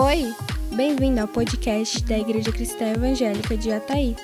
[0.00, 0.32] Oi,
[0.76, 4.14] bem-vindo ao podcast da Igreja Cristã Evangélica de Ataí,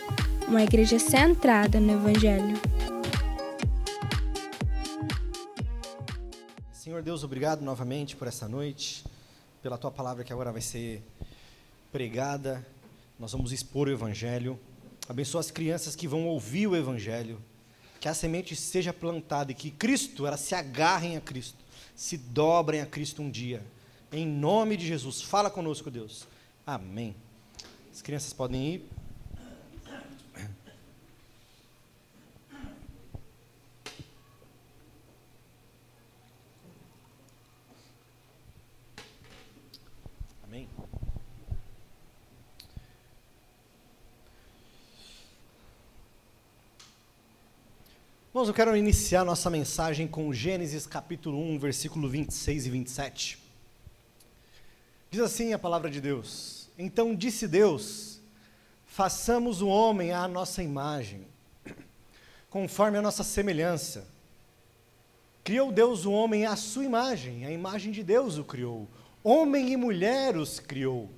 [0.46, 2.56] uma igreja centrada no Evangelho.
[6.70, 9.04] Senhor Deus, obrigado novamente por essa noite,
[9.60, 11.02] pela tua palavra que agora vai ser
[11.90, 12.64] pregada.
[13.18, 14.56] Nós vamos expor o Evangelho.
[15.08, 17.42] Abençoa as crianças que vão ouvir o Evangelho.
[17.98, 21.58] Que a semente seja plantada e que Cristo, elas se agarrem a Cristo,
[21.96, 23.60] se dobrem a Cristo um dia.
[24.16, 26.24] Em nome de Jesus, fala conosco, Deus.
[26.64, 27.16] Amém.
[27.92, 28.88] As crianças podem ir.
[40.44, 40.68] Amém.
[48.30, 53.43] Irmãos, eu quero iniciar nossa mensagem com Gênesis capítulo 1, versículo 26 e 27.
[55.14, 58.20] Diz assim a palavra de Deus: Então disse Deus:
[58.84, 61.24] Façamos o homem à nossa imagem,
[62.50, 64.08] conforme a nossa semelhança.
[65.44, 68.88] Criou Deus o homem à sua imagem, a imagem de Deus o criou.
[69.22, 71.08] Homem e mulher os criou.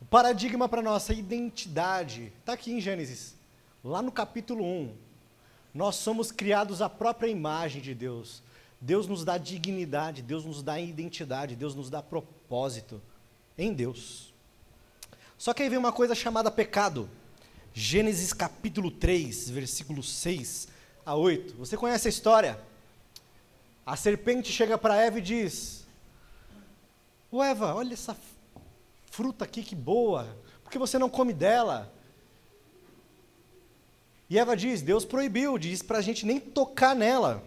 [0.00, 3.34] O paradigma para nossa identidade está aqui em Gênesis,
[3.84, 4.94] lá no capítulo 1.
[5.74, 8.42] Nós somos criados à própria imagem de Deus.
[8.80, 13.00] Deus nos dá dignidade, Deus nos dá identidade, Deus nos dá propósito
[13.56, 14.32] em Deus.
[15.38, 17.08] Só que aí vem uma coisa chamada pecado.
[17.72, 20.68] Gênesis capítulo 3, versículos 6
[21.04, 21.56] a 8.
[21.56, 22.58] Você conhece a história?
[23.84, 25.86] A serpente chega para Eva e diz:
[27.30, 28.16] Ô Eva, olha essa
[29.10, 31.92] fruta aqui que boa, por que você não come dela?
[34.30, 37.44] E Eva diz: Deus proibiu, diz para a gente nem tocar nela.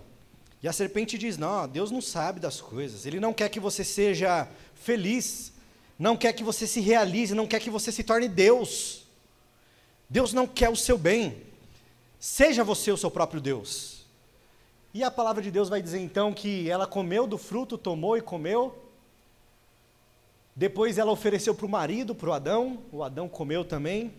[0.61, 3.83] E a serpente diz: Não, Deus não sabe das coisas, Ele não quer que você
[3.83, 5.53] seja feliz,
[5.97, 9.05] não quer que você se realize, não quer que você se torne Deus.
[10.09, 11.44] Deus não quer o seu bem,
[12.19, 14.06] seja você o seu próprio Deus.
[14.94, 18.22] E a palavra de Deus vai dizer então que ela comeu do fruto, tomou e
[18.22, 18.84] comeu.
[20.56, 24.13] Depois ela ofereceu para o marido, para o Adão, o Adão comeu também.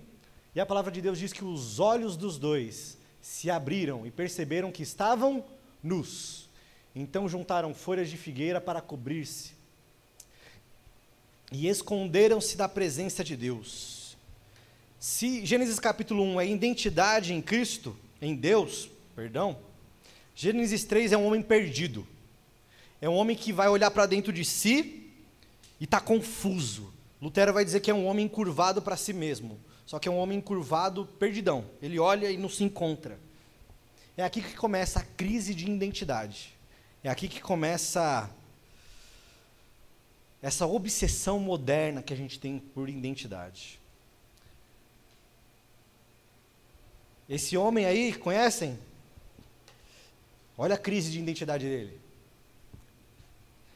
[0.55, 4.71] E a palavra de Deus diz que os olhos dos dois se abriram e perceberam
[4.71, 5.45] que estavam
[5.83, 6.49] nus.
[6.95, 9.53] Então juntaram folhas de figueira para cobrir-se.
[11.51, 14.17] E esconderam-se da presença de Deus.
[14.99, 19.57] Se Gênesis capítulo 1 é identidade em Cristo, em Deus, perdão,
[20.35, 22.07] Gênesis 3 é um homem perdido.
[23.01, 25.11] É um homem que vai olhar para dentro de si
[25.81, 26.93] e está confuso.
[27.21, 29.59] Lutero vai dizer que é um homem encurvado para si mesmo.
[29.87, 31.65] Só que é um homem encurvado, perdidão.
[31.81, 33.19] Ele olha e não se encontra.
[34.19, 36.53] É aqui que começa a crise de identidade.
[37.05, 38.29] É aqui que começa
[40.43, 43.79] essa obsessão moderna que a gente tem por identidade.
[47.29, 48.77] Esse homem aí, conhecem?
[50.57, 52.01] Olha a crise de identidade dele.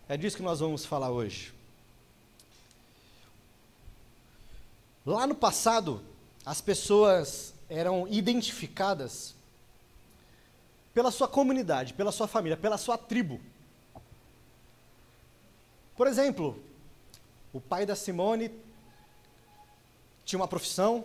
[0.09, 1.55] É disso que nós vamos falar hoje.
[5.07, 6.03] Lá no passado,
[6.45, 9.37] as pessoas eram identificadas
[10.95, 13.41] pela sua comunidade, pela sua família, pela sua tribo.
[15.97, 16.63] Por exemplo,
[17.53, 18.51] o pai da Simone
[20.25, 21.05] tinha uma profissão,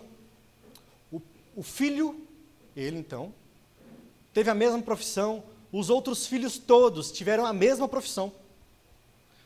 [1.11, 1.21] o,
[1.55, 2.25] o filho,
[2.75, 3.33] ele então,
[4.33, 8.31] teve a mesma profissão, os outros filhos todos tiveram a mesma profissão.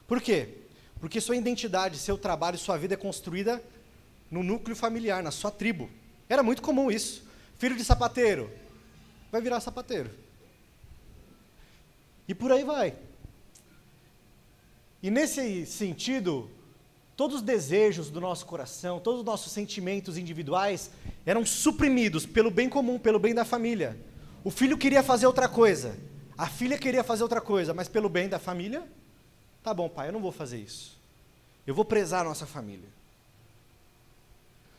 [0.08, 0.58] Por quê?
[1.00, 3.62] Porque sua identidade, seu trabalho, sua vida é construída
[4.30, 5.90] no núcleo familiar, na sua tribo.
[6.30, 7.24] Era muito comum isso.
[7.58, 8.52] Filho de sapateiro,
[9.32, 10.12] vai virar sapateiro.
[12.32, 12.94] E por aí vai.
[15.04, 16.50] E nesse sentido,
[17.18, 20.92] todos os desejos do nosso coração, todos os nossos sentimentos individuais
[21.26, 24.00] eram suprimidos pelo bem comum, pelo bem da família.
[24.46, 26.00] O filho queria fazer outra coisa,
[26.38, 28.88] a filha queria fazer outra coisa, mas pelo bem da família,
[29.62, 30.98] tá bom, pai, eu não vou fazer isso.
[31.68, 32.88] Eu vou prezar a nossa família.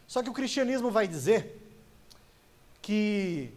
[0.08, 1.60] Só que o cristianismo vai dizer
[2.80, 3.52] que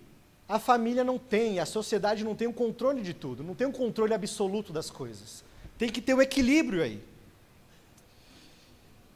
[0.48, 3.66] a família não tem, a sociedade não tem o um controle de tudo, não tem
[3.66, 5.44] um controle absoluto das coisas.
[5.78, 7.04] Tem que ter o um equilíbrio aí.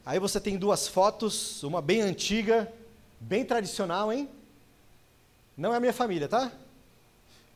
[0.04, 2.72] Aí você tem duas fotos, uma bem antiga,
[3.20, 4.28] bem tradicional, hein?
[5.56, 6.50] Não é a minha família, tá?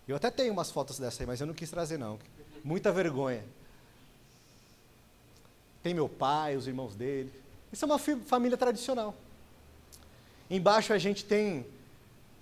[0.06, 2.18] Eu até tenho umas fotos dessa aí, mas eu não quis trazer não.
[2.62, 3.44] Muita vergonha.
[5.82, 7.32] Tem meu pai, os irmãos dele.
[7.72, 9.16] Isso é uma família tradicional.
[10.48, 11.66] Embaixo a gente tem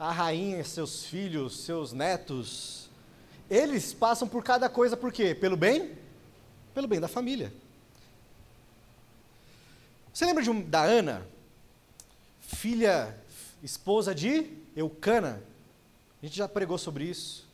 [0.02, 2.90] a rainha, seus filhos, seus netos.
[3.48, 5.32] Eles passam por cada coisa por quê?
[5.32, 5.96] Pelo bem?
[6.74, 7.52] Pelo bem da família.
[10.12, 11.24] Você lembra um, da Ana?
[12.40, 13.16] Filha,
[13.62, 15.40] esposa de Eucana.
[16.20, 17.46] A gente já pregou sobre isso.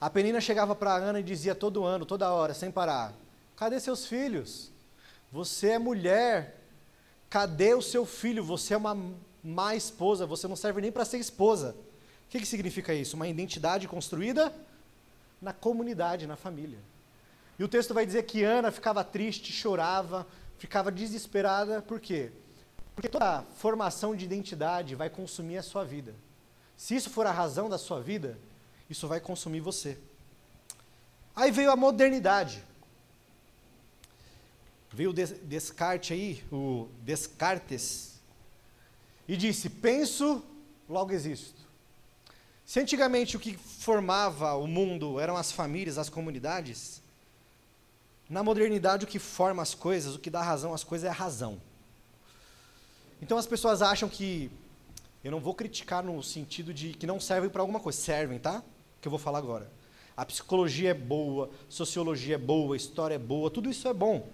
[0.00, 3.12] A Penina chegava para Ana e dizia todo ano, toda hora, sem parar:
[3.56, 4.70] Cadê seus filhos?
[5.32, 6.60] Você é mulher.
[7.28, 8.44] Cadê o seu filho?
[8.44, 8.96] Você é uma
[9.46, 10.26] má esposa.
[10.26, 11.76] Você não serve nem para ser esposa.
[12.26, 13.14] O que, que significa isso?
[13.14, 14.52] Uma identidade construída
[15.40, 16.78] na comunidade, na família.
[17.58, 20.26] E o texto vai dizer que Ana ficava triste, chorava,
[20.58, 21.80] ficava desesperada.
[21.80, 22.32] Por quê?
[22.94, 26.14] Porque toda formação de identidade vai consumir a sua vida.
[26.76, 28.38] Se isso for a razão da sua vida,
[28.90, 29.96] isso vai consumir você.
[31.34, 32.62] Aí veio a modernidade.
[34.92, 38.15] Veio o Descartes aí, o Descartes,
[39.28, 40.42] e disse: penso,
[40.88, 41.60] logo existo.
[42.64, 47.02] Se antigamente o que formava o mundo eram as famílias, as comunidades,
[48.28, 51.14] na modernidade o que forma as coisas, o que dá razão às coisas é a
[51.14, 51.60] razão.
[53.22, 54.50] Então as pessoas acham que
[55.22, 58.62] eu não vou criticar no sentido de que não servem para alguma coisa, servem, tá?
[59.06, 59.70] que eu vou falar agora.
[60.16, 64.28] A psicologia é boa, sociologia é boa, história é boa, tudo isso é bom.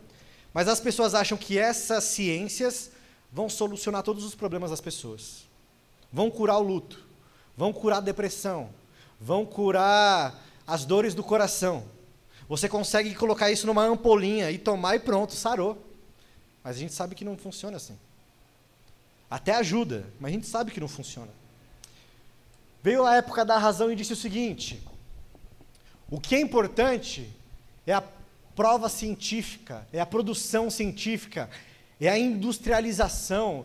[0.54, 2.90] Mas as pessoas acham que essas ciências
[3.32, 5.46] vão solucionar todos os problemas das pessoas.
[6.12, 7.02] Vão curar o luto,
[7.56, 8.68] vão curar a depressão,
[9.18, 11.84] vão curar as dores do coração.
[12.48, 15.82] Você consegue colocar isso numa ampolinha e tomar e pronto, sarou.
[16.62, 17.98] Mas a gente sabe que não funciona assim.
[19.30, 21.30] Até ajuda, mas a gente sabe que não funciona.
[22.82, 24.82] Veio a época da razão e disse o seguinte:
[26.10, 27.32] o que é importante
[27.86, 28.04] é a
[28.54, 31.48] prova científica, é a produção científica,
[32.06, 33.64] é a industrialização,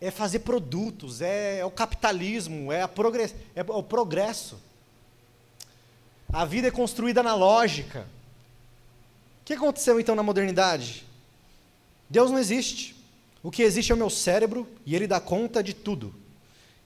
[0.00, 4.58] é fazer produtos, é, é o capitalismo, é, progress, é o progresso.
[6.32, 8.06] A vida é construída na lógica.
[9.40, 11.06] O que aconteceu então na modernidade?
[12.10, 12.94] Deus não existe.
[13.42, 16.14] O que existe é o meu cérebro e ele dá conta de tudo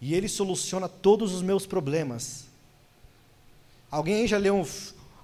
[0.00, 2.44] e ele soluciona todos os meus problemas.
[3.90, 4.66] Alguém já leu um,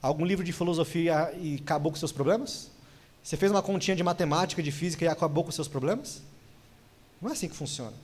[0.00, 2.71] algum livro de filosofia e acabou com seus problemas?
[3.22, 6.22] Você fez uma continha de matemática, de física e acabou com seus problemas?
[7.20, 7.94] Não é assim que funciona.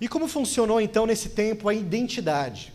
[0.00, 2.72] E como funcionou então nesse tempo a identidade?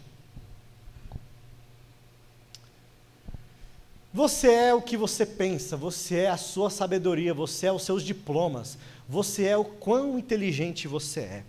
[4.14, 8.02] Você é o que você pensa, você é a sua sabedoria, você é os seus
[8.02, 8.78] diplomas,
[9.08, 11.44] você é o quão inteligente você é.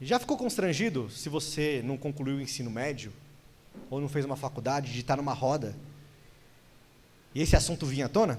[0.00, 3.12] Já ficou constrangido se você não concluiu o ensino médio
[3.90, 5.74] ou não fez uma faculdade de estar numa roda
[7.34, 8.38] e esse assunto vinha à tona?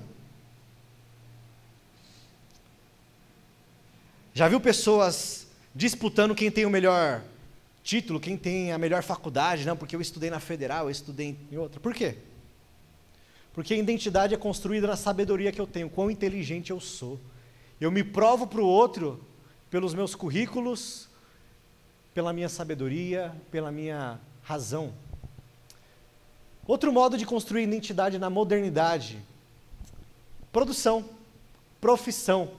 [4.33, 7.21] Já viu pessoas disputando quem tem o melhor
[7.83, 9.65] título, quem tem a melhor faculdade?
[9.65, 11.79] Não, porque eu estudei na federal, eu estudei em outra.
[11.79, 12.17] Por quê?
[13.53, 17.17] Porque a identidade é construída na sabedoria que eu tenho, quão inteligente eu sou.
[17.79, 19.25] Eu me provo para o outro
[19.69, 21.07] pelos meus currículos,
[22.13, 24.93] pela minha sabedoria, pela minha razão.
[26.67, 29.19] Outro modo de construir identidade na modernidade:
[30.51, 31.05] produção,
[31.79, 32.51] profissão.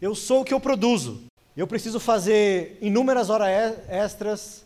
[0.00, 1.22] Eu sou o que eu produzo.
[1.56, 4.64] Eu preciso fazer inúmeras horas extras,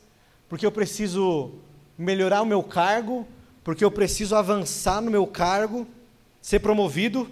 [0.49, 1.53] porque eu preciso
[1.97, 3.27] melhorar o meu cargo,
[3.65, 5.87] porque eu preciso avançar no meu cargo,
[6.41, 7.29] ser promovido,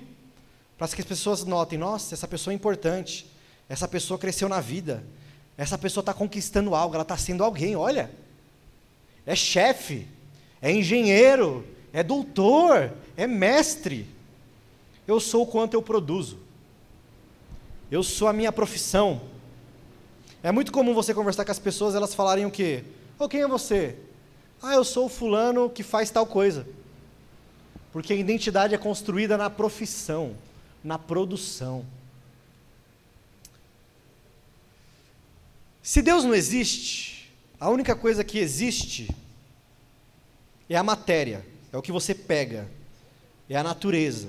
[0.78, 3.30] para que as pessoas notem: nossa, essa pessoa é importante,
[3.68, 5.04] essa pessoa cresceu na vida,
[5.56, 8.10] essa pessoa está conquistando algo, ela está sendo alguém, olha.
[9.26, 10.06] É chefe,
[10.64, 14.06] é engenheiro, é doutor, é mestre.
[15.06, 16.38] Eu sou o quanto eu produzo.
[17.90, 19.20] Eu sou a minha profissão.
[20.42, 22.82] É muito comum você conversar com as pessoas, elas falarem o quê?
[23.18, 23.94] Oh, quem é você?
[24.62, 26.66] Ah, eu sou o fulano que faz tal coisa.
[27.92, 30.34] Porque a identidade é construída na profissão,
[30.82, 31.84] na produção.
[35.82, 37.30] Se Deus não existe,
[37.60, 39.14] a única coisa que existe
[40.68, 42.68] é a matéria, é o que você pega,
[43.48, 44.28] é a natureza.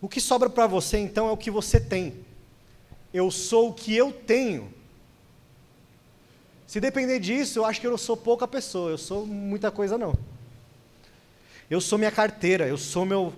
[0.00, 2.14] O que sobra para você então é o que você tem.
[3.12, 4.72] Eu sou o que eu tenho.
[6.66, 10.16] Se depender disso, eu acho que eu sou pouca pessoa, eu sou muita coisa não.
[11.70, 13.32] Eu sou minha carteira, eu sou meu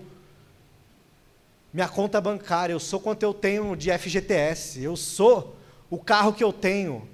[1.73, 5.55] minha conta bancária, eu sou quanto eu tenho de FGTS, eu sou
[5.91, 7.07] o carro que eu tenho.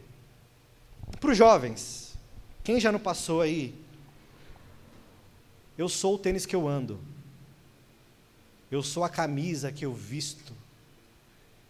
[1.21, 2.17] Para os jovens,
[2.63, 3.75] quem já não passou aí?
[5.77, 7.01] Eu sou o tênis que eu ando.
[8.71, 10.53] Eu sou a camisa que eu visto.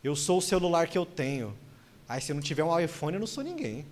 [0.02, 1.56] Eu sou o celular que eu tenho.
[2.08, 3.86] Aí se eu não tiver um iPhone, eu não sou ninguém.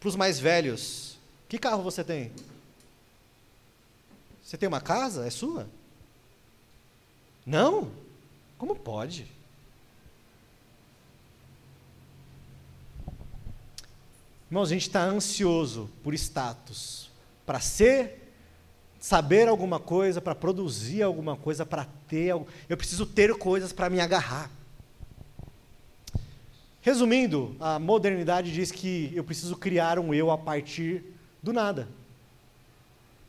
[0.00, 2.32] Para os mais velhos, que carro você tem?
[4.42, 5.26] Você tem uma casa?
[5.26, 5.68] É sua?
[7.44, 7.90] Não?
[8.58, 9.26] Como pode?
[14.50, 17.10] Irmãos, a gente está ansioso por status,
[17.46, 18.32] para ser,
[18.98, 22.28] saber alguma coisa, para produzir alguma coisa, para ter.
[22.68, 24.50] Eu preciso ter coisas para me agarrar.
[26.80, 31.02] Resumindo, a modernidade diz que eu preciso criar um eu a partir
[31.42, 31.88] do nada.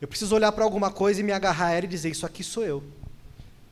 [0.00, 2.44] Eu preciso olhar para alguma coisa e me agarrar a ela e dizer: Isso aqui
[2.44, 2.84] sou eu.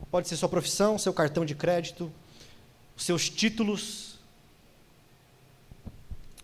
[0.09, 2.11] Pode ser sua profissão, seu cartão de crédito,
[2.97, 4.17] seus títulos.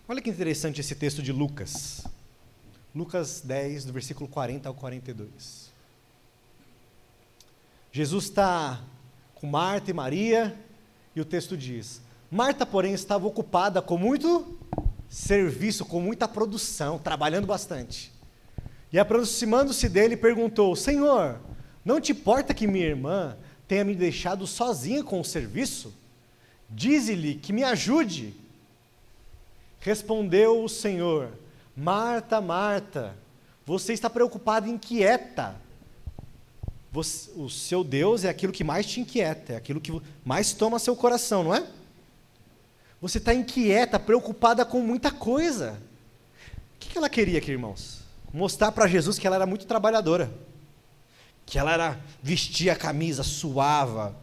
[0.08, 2.04] Olha que interessante esse texto de Lucas.
[2.94, 5.72] Lucas 10, do versículo 40 ao 42.
[7.92, 8.82] Jesus está
[9.36, 10.58] com Marta e Maria,
[11.16, 14.58] e o texto diz: Marta, porém, estava ocupada com muito
[15.10, 18.12] serviço, com muita produção, trabalhando bastante.
[18.92, 21.40] E aproximando-se dele, perguntou: Senhor,
[21.84, 25.94] não te importa que minha irmã tenha me deixado sozinha com o serviço?
[26.70, 28.34] Dize-lhe que me ajude.
[29.80, 31.32] Respondeu o Senhor:
[31.76, 33.16] Marta, Marta,
[33.66, 35.56] você está preocupada e inquieta.
[36.92, 40.78] Você, o seu Deus é aquilo que mais te inquieta, é aquilo que mais toma
[40.78, 41.66] seu coração, não é?
[43.02, 45.82] Você está inquieta, preocupada com muita coisa.
[46.76, 48.02] O que ela queria aqui, irmãos?
[48.34, 50.30] Mostrar para Jesus que ela era muito trabalhadora
[51.52, 54.16] que ela era, vestia a camisa, suava,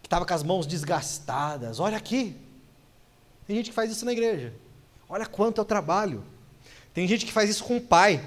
[0.00, 1.78] que estava com as mãos desgastadas.
[1.78, 2.34] Olha aqui.
[3.46, 4.54] Tem gente que faz isso na igreja.
[5.08, 6.24] Olha quanto eu trabalho.
[6.92, 8.24] Tem gente que faz isso com o pai.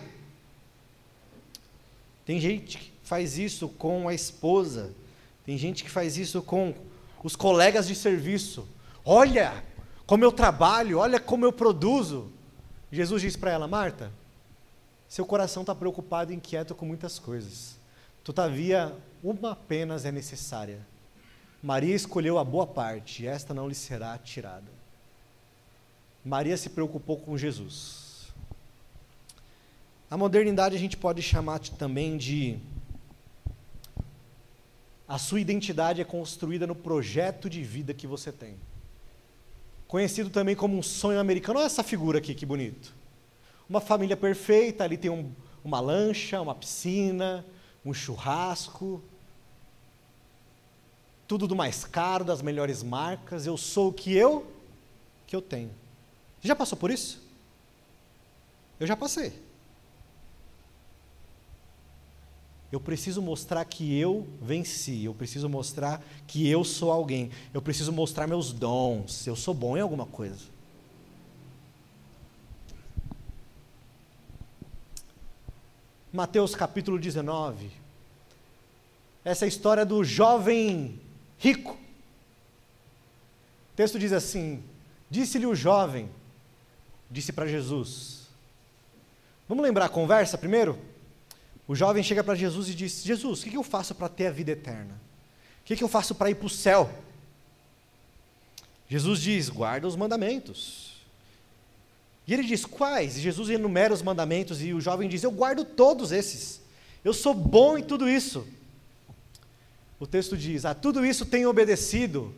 [2.25, 4.93] Tem gente que faz isso com a esposa.
[5.45, 6.73] Tem gente que faz isso com
[7.23, 8.67] os colegas de serviço.
[9.03, 9.63] Olha
[10.05, 12.31] como eu trabalho, olha como eu produzo.
[12.91, 14.11] Jesus disse para ela: Marta,
[15.07, 17.77] seu coração está preocupado e inquieto com muitas coisas.
[18.23, 20.79] Todavia, uma apenas é necessária.
[21.61, 24.78] Maria escolheu a boa parte, e esta não lhe será tirada.
[26.23, 28.27] Maria se preocupou com Jesus.
[30.09, 32.57] A modernidade a gente pode chamar também de.
[35.07, 38.55] A sua identidade é construída no projeto de vida que você tem.
[39.87, 41.59] Conhecido também como um sonho americano.
[41.59, 42.93] Olha essa figura aqui, que bonito.
[43.67, 45.31] Uma família perfeita, ali tem um,
[45.63, 47.45] uma lancha, uma piscina,
[47.85, 49.01] um churrasco,
[51.27, 54.47] tudo do mais caro, das melhores marcas, eu sou o que eu
[55.27, 55.69] que eu tenho.
[56.41, 57.21] Já passou por isso?
[58.79, 59.33] Eu já passei.
[62.71, 67.91] Eu preciso mostrar que eu venci, eu preciso mostrar que eu sou alguém, eu preciso
[67.91, 70.45] mostrar meus dons, eu sou bom em alguma coisa.
[76.13, 77.71] Mateus capítulo 19.
[79.25, 80.99] Essa é a história do jovem
[81.39, 81.73] rico.
[81.73, 84.63] O texto diz assim:
[85.09, 86.09] Disse-lhe o jovem,
[87.09, 88.27] disse para Jesus.
[89.47, 90.77] Vamos lembrar a conversa primeiro?
[91.67, 94.31] O jovem chega para Jesus e diz: Jesus, o que eu faço para ter a
[94.31, 94.99] vida eterna?
[95.61, 96.89] O que eu faço para ir para o céu?
[98.87, 100.89] Jesus diz: guarda os mandamentos.
[102.29, 103.17] E ele diz: Quais?
[103.17, 106.61] E Jesus enumera os mandamentos e o jovem diz: Eu guardo todos esses.
[107.03, 108.47] Eu sou bom em tudo isso.
[109.99, 112.31] O texto diz: A tudo isso tenho obedecido.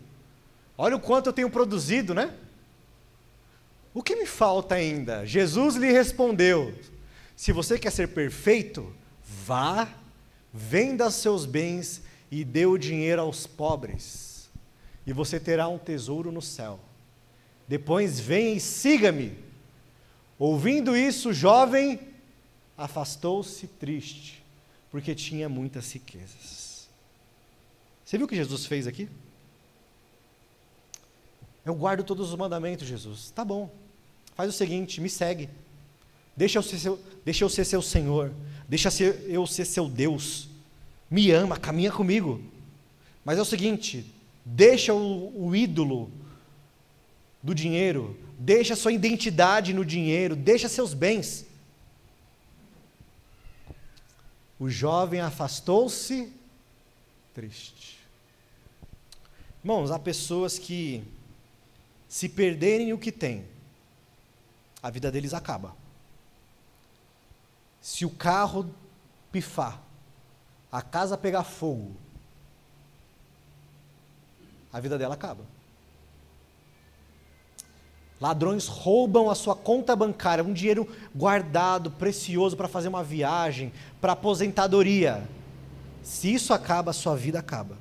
[0.78, 2.34] Olha o quanto eu tenho produzido, né?
[3.94, 5.26] O que me falta ainda?
[5.26, 6.74] Jesus lhe respondeu:
[7.36, 8.94] Se você quer ser perfeito,
[9.46, 9.88] vá,
[10.54, 14.50] venda seus bens e dê o dinheiro aos pobres,
[15.06, 16.80] e você terá um tesouro no céu.
[17.68, 19.38] Depois venha e siga-me.
[20.40, 22.00] Ouvindo isso, o jovem
[22.78, 24.44] afastou-se triste,
[24.90, 26.90] porque tinha muitas riquezas.
[28.04, 29.08] Você viu o que Jesus fez aqui?
[31.64, 33.30] Eu guardo todos os mandamentos, Jesus.
[33.32, 33.70] Tá bom.
[34.42, 35.48] Faz o seguinte, me segue.
[36.36, 38.34] Deixa eu ser seu, deixa eu ser seu Senhor.
[38.68, 38.90] Deixa
[39.28, 40.50] eu ser seu Deus.
[41.12, 42.42] Me ama, caminha comigo.
[43.24, 44.04] Mas é o seguinte,
[44.44, 46.10] deixa o, o ídolo
[47.44, 51.46] do dinheiro, deixa sua identidade no dinheiro, deixa seus bens.
[54.60, 56.34] O jovem afastou-se
[57.32, 58.00] triste.
[59.64, 61.04] Irmãos, há pessoas que,
[62.10, 63.46] se perderem o que têm,
[64.82, 65.76] a vida deles acaba.
[67.82, 68.70] Se o carro
[69.32, 69.80] pifar,
[70.72, 71.96] a casa pegar fogo,
[74.72, 75.44] a vida dela acaba.
[78.20, 84.14] Ladrões roubam a sua conta bancária, um dinheiro guardado, precioso para fazer uma viagem, para
[84.14, 85.28] aposentadoria.
[86.04, 87.76] Se isso acaba, a sua vida acaba.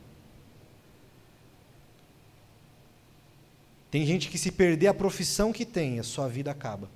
[3.90, 6.88] Tem gente que se perder a profissão que tem, a sua vida acaba.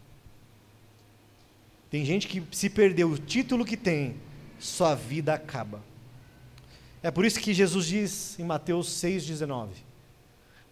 [1.90, 4.16] Tem gente que se perder o título que tem,
[4.58, 5.82] sua vida acaba.
[7.02, 9.68] É por isso que Jesus diz em Mateus 6,19: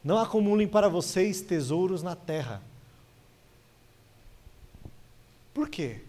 [0.02, 2.62] Não acumulem para vocês tesouros na terra.
[5.52, 6.00] Por quê?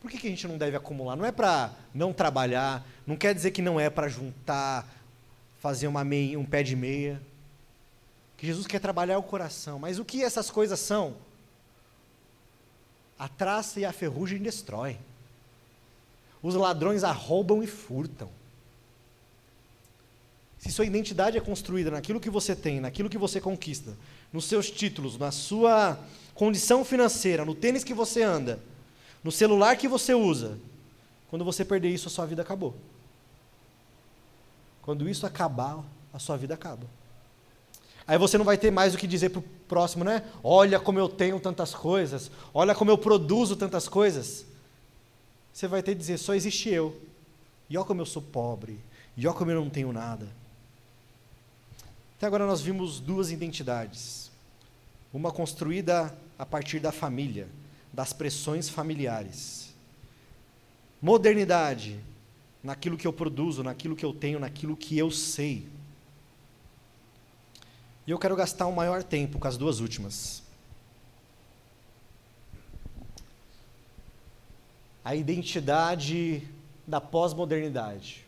[0.00, 1.16] Por que, que a gente não deve acumular?
[1.16, 4.86] Não é para não trabalhar, não quer dizer que não é para juntar,
[5.58, 7.20] fazer uma meia, um pé de meia.
[8.36, 9.78] Que Jesus quer trabalhar o coração.
[9.78, 11.16] Mas o que essas coisas são?
[13.18, 14.98] A traça e a ferrugem destrói.
[16.42, 18.30] Os ladrões arrombam e furtam.
[20.58, 23.96] Se sua identidade é construída naquilo que você tem, naquilo que você conquista,
[24.32, 25.98] nos seus títulos, na sua
[26.34, 28.58] condição financeira, no tênis que você anda,
[29.22, 30.58] no celular que você usa,
[31.28, 32.74] quando você perder isso, a sua vida acabou.
[34.82, 36.86] Quando isso acabar, a sua vida acaba.
[38.06, 40.22] Aí você não vai ter mais o que dizer para o próximo, né?
[40.42, 44.46] Olha como eu tenho tantas coisas, olha como eu produzo tantas coisas.
[45.52, 47.00] Você vai ter que dizer, só existe eu.
[47.68, 48.78] E olha como eu sou pobre,
[49.16, 50.28] e olha como eu não tenho nada.
[52.16, 54.30] Até agora nós vimos duas identidades.
[55.12, 57.48] Uma construída a partir da família,
[57.92, 59.74] das pressões familiares.
[61.02, 61.98] Modernidade,
[62.62, 65.66] naquilo que eu produzo, naquilo que eu tenho, naquilo que eu sei.
[68.06, 70.42] E eu quero gastar o um maior tempo com as duas últimas.
[75.04, 76.46] A identidade
[76.86, 78.24] da pós-modernidade.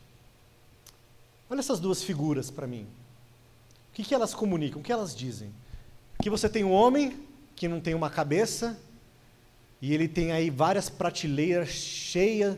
[1.48, 2.86] Olha essas duas figuras para mim.
[3.90, 4.80] O que, que elas comunicam?
[4.80, 5.52] O que elas dizem?
[6.20, 8.78] Que você tem um homem que não tem uma cabeça,
[9.80, 12.56] e ele tem aí várias prateleiras cheias,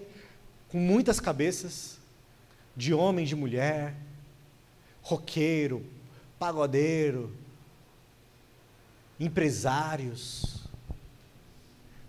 [0.69, 1.99] com muitas cabeças,
[2.77, 3.95] de homem, de mulher,
[5.03, 5.85] roqueiro,
[6.41, 7.31] pagodeiro,
[9.21, 10.65] empresários.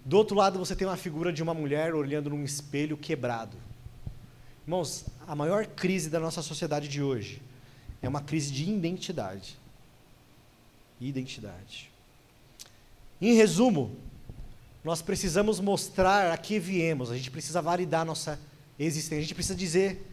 [0.06, 3.58] Do outro lado você tem uma figura de uma mulher olhando num espelho quebrado.
[4.65, 7.41] Irmãos, a maior crise da nossa sociedade de hoje
[8.02, 9.58] é uma crise de identidade.
[11.02, 11.91] Identidade.
[13.20, 13.94] Em resumo,
[14.82, 18.39] nós precisamos mostrar a que viemos, a gente precisa validar a nossa
[18.80, 20.08] existência, a gente precisa dizer: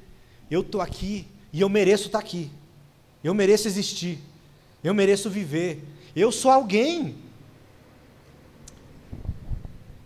[0.50, 2.50] eu estou aqui e eu mereço estar aqui.
[3.28, 4.18] Eu mereço existir.
[4.82, 5.84] Eu mereço viver.
[6.16, 7.14] Eu sou alguém.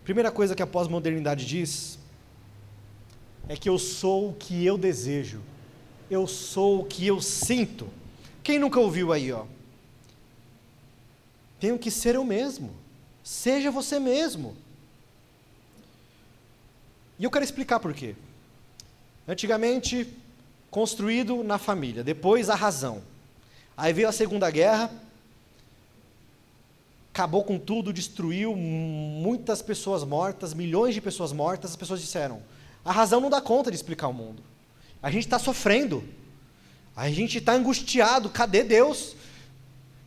[0.03, 2.01] Primeira coisa que a pós-modernidade diz
[3.49, 5.41] é que eu sou o que eu desejo.
[6.11, 7.89] Eu sou o que eu sinto.
[8.43, 9.45] Quem nunca ouviu aí, ó?
[11.61, 12.73] Tenho que ser eu mesmo.
[13.23, 14.57] Seja você mesmo.
[17.21, 18.17] E eu quero explicar por quê.
[19.29, 20.13] Antigamente,
[20.73, 23.12] construído na família, depois a razão.
[23.77, 24.91] Aí veio a Segunda Guerra,
[27.13, 31.73] acabou com tudo, destruiu muitas pessoas mortas, milhões de pessoas mortas.
[31.73, 32.43] As pessoas disseram:
[32.85, 34.43] a razão não dá conta de explicar o mundo.
[35.03, 36.03] A gente está sofrendo,
[36.97, 38.31] a gente está angustiado.
[38.31, 39.15] Cadê Deus?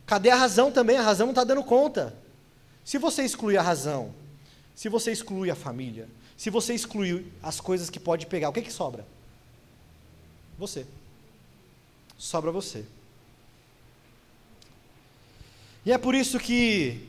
[0.04, 0.96] Cadê a razão também?
[0.96, 2.14] A razão não está dando conta.
[2.84, 4.14] Se você exclui a razão,
[4.74, 8.62] se você exclui a família, se você exclui as coisas que pode pegar, o que,
[8.62, 9.06] que sobra?
[10.58, 10.86] Você.
[12.18, 12.84] Sobra você.
[15.86, 17.08] E é por isso que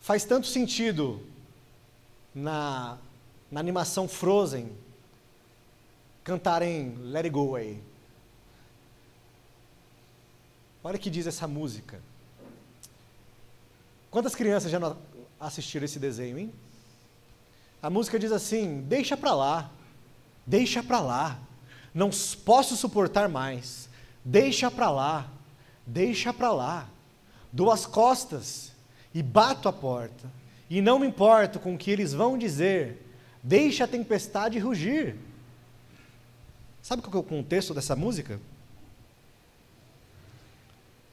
[0.00, 1.20] faz tanto sentido
[2.32, 2.96] na,
[3.50, 4.70] na animação Frozen
[6.22, 7.82] cantarem Let It Go Away.
[10.84, 12.00] Olha o que diz essa música.
[14.08, 14.96] Quantas crianças já
[15.40, 16.52] assistiram esse desenho, hein?
[17.82, 19.72] A música diz assim: Deixa para lá.
[20.46, 21.40] Deixa para lá.
[21.92, 22.10] Não
[22.44, 23.88] posso suportar mais.
[24.24, 25.35] Deixa para lá.
[25.86, 26.88] Deixa para lá.
[27.52, 28.72] Dou as costas
[29.14, 30.30] e bato a porta.
[30.68, 33.02] E não me importo com o que eles vão dizer.
[33.42, 35.16] Deixa a tempestade rugir.
[36.82, 38.40] Sabe qual é o contexto dessa música?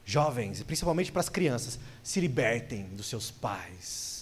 [0.04, 4.14] Jovens, e principalmente para as crianças, se libertem dos seus pais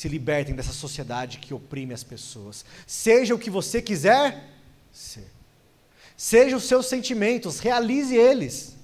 [0.00, 2.64] se libertem dessa sociedade que oprime as pessoas.
[2.86, 4.48] Seja o que você quiser
[4.90, 5.26] ser.
[6.16, 8.76] Seja os seus sentimentos, realize eles.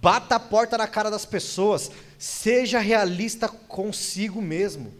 [0.00, 1.90] Bata a porta na cara das pessoas.
[2.18, 4.92] Seja realista consigo mesmo.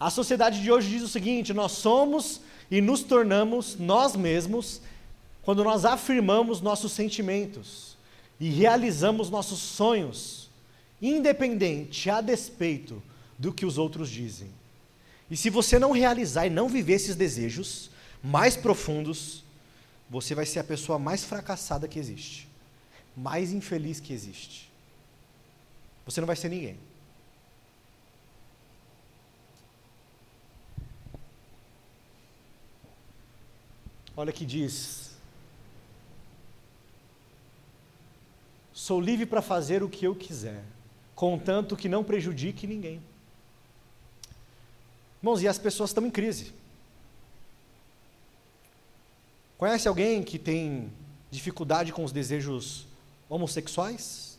[0.00, 2.40] A sociedade de hoje diz o seguinte: nós somos
[2.70, 4.80] e nos tornamos nós mesmos
[5.42, 7.94] quando nós afirmamos nossos sentimentos.
[8.40, 10.50] e realizamos nossos sonhos,
[11.00, 13.00] independente, a despeito
[13.38, 14.48] do que os outros dizem.
[15.30, 17.90] E se você não realizar e não viver esses desejos
[18.22, 19.43] mais profundos,
[20.14, 22.48] você vai ser a pessoa mais fracassada que existe,
[23.16, 24.70] mais infeliz que existe.
[26.06, 26.78] Você não vai ser ninguém.
[34.16, 35.16] Olha que diz:
[38.72, 40.62] Sou livre para fazer o que eu quiser,
[41.16, 43.02] contanto que não prejudique ninguém.
[45.20, 46.54] Irmãos, e as pessoas estão em crise.
[49.64, 50.92] Conhece alguém que tem
[51.30, 52.86] dificuldade com os desejos
[53.30, 54.38] homossexuais?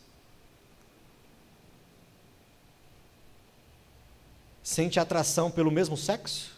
[4.62, 6.54] Sente atração pelo mesmo sexo?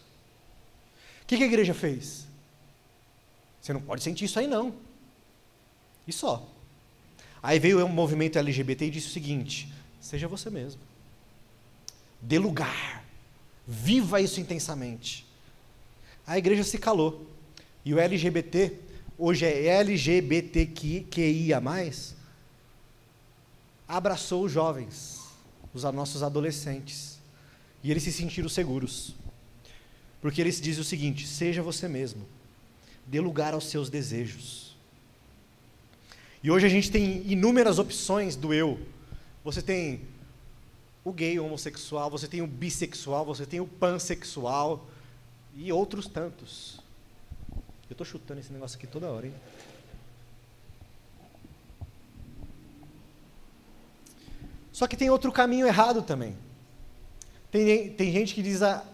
[1.23, 2.27] O que, que a igreja fez?
[3.59, 4.75] Você não pode sentir isso aí, não.
[6.07, 6.47] E só.
[7.43, 10.83] Aí veio o movimento LGBT e disse o seguinte: seja você mesmo.
[12.21, 13.03] Dê lugar.
[13.67, 15.27] Viva isso intensamente.
[16.27, 17.38] A igreja se calou.
[17.89, 18.79] E o LGBT,
[19.17, 21.59] hoje é LGBTQIA,
[23.89, 25.23] abraçou os jovens,
[25.73, 27.19] os nossos adolescentes.
[27.83, 29.15] E eles se sentiram seguros.
[30.21, 32.27] Porque eles dizem o seguinte: seja você mesmo.
[33.07, 34.77] Dê lugar aos seus desejos.
[36.43, 38.79] E hoje a gente tem inúmeras opções do eu.
[39.43, 40.03] Você tem
[41.03, 44.87] o gay, o homossexual, você tem o bissexual, você tem o pansexual
[45.57, 46.87] e outros tantos.
[47.89, 49.35] Eu estou chutando esse negócio aqui toda hora, hein?
[54.73, 56.37] Só que tem outro caminho errado também.
[57.51, 58.85] Tem, tem gente que diz a,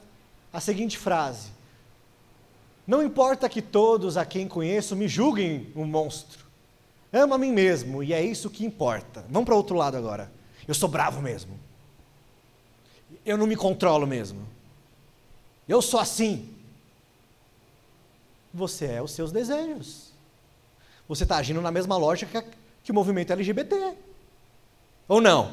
[0.53, 1.49] a seguinte frase:
[2.87, 6.45] Não importa que todos a quem conheço me julguem um monstro.
[7.13, 9.25] Amo a mim mesmo e é isso que importa.
[9.29, 10.33] Vamos para o outro lado agora.
[10.67, 11.59] Eu sou bravo mesmo.
[13.27, 14.49] Eu não me controlo mesmo.
[15.69, 16.54] Eu sou assim.
[18.55, 20.12] Você é os seus desejos.
[21.09, 22.47] Você está agindo na mesma lógica
[22.85, 23.95] que o movimento LGBT.
[25.09, 25.53] Ou não?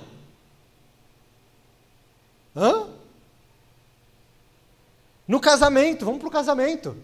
[2.56, 2.88] Hã?
[5.28, 6.96] No casamento, vamos para o casamento.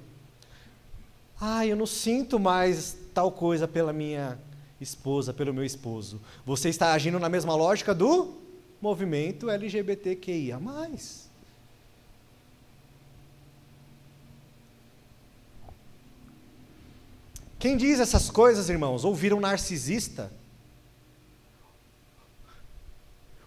[1.42, 4.38] Ah, eu não sinto mais tal coisa pela minha
[4.80, 6.22] esposa, pelo meu esposo.
[6.46, 8.38] Você está agindo na mesma lógica do
[8.80, 10.60] movimento LGBTQIA.
[17.60, 20.32] Quem diz essas coisas, irmãos, ou vira um narcisista,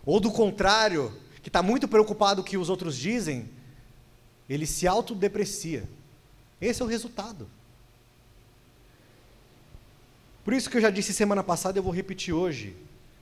[0.04, 3.48] ou do contrário, que está muito preocupado com o que os outros dizem,
[4.48, 5.88] ele se autodeprecia.
[6.60, 7.48] Esse é o resultado.
[10.44, 12.76] Por isso que eu já disse semana passada, eu vou repetir hoje.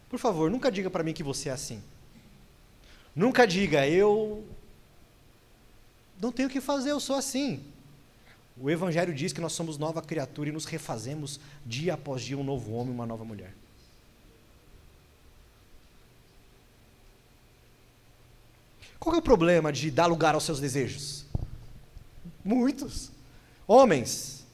[0.09, 1.83] Por favor, nunca diga para mim que você é assim.
[3.15, 4.45] Nunca diga, eu
[6.21, 7.63] não tenho o que fazer, eu sou assim.
[8.61, 12.43] O Evangelho diz que nós somos nova criatura e nos refazemos dia após dia um
[12.43, 13.55] novo homem, uma nova mulher.
[18.99, 21.25] Qual é o problema de dar lugar aos seus desejos?
[22.45, 23.11] Muitos.
[23.67, 24.45] Homens,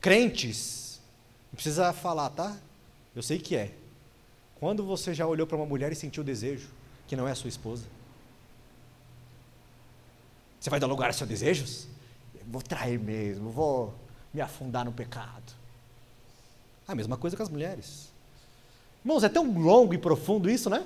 [0.00, 1.00] crentes,
[1.52, 2.56] não precisa falar, tá?
[3.14, 3.72] Eu sei que é.
[4.58, 6.68] Quando você já olhou para uma mulher e sentiu desejo,
[7.06, 7.84] que não é a sua esposa?
[10.58, 11.86] Você vai dar lugar aos seus desejos?
[12.50, 13.94] Vou trair mesmo, vou
[14.32, 15.52] me afundar no pecado.
[16.86, 18.08] A mesma coisa com as mulheres.
[19.04, 20.84] Irmãos, é tão longo e profundo isso, né?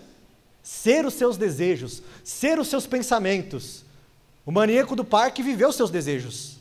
[0.63, 3.85] Ser os seus desejos, ser os seus pensamentos.
[4.45, 6.59] O maníaco do parque viveu os seus desejos.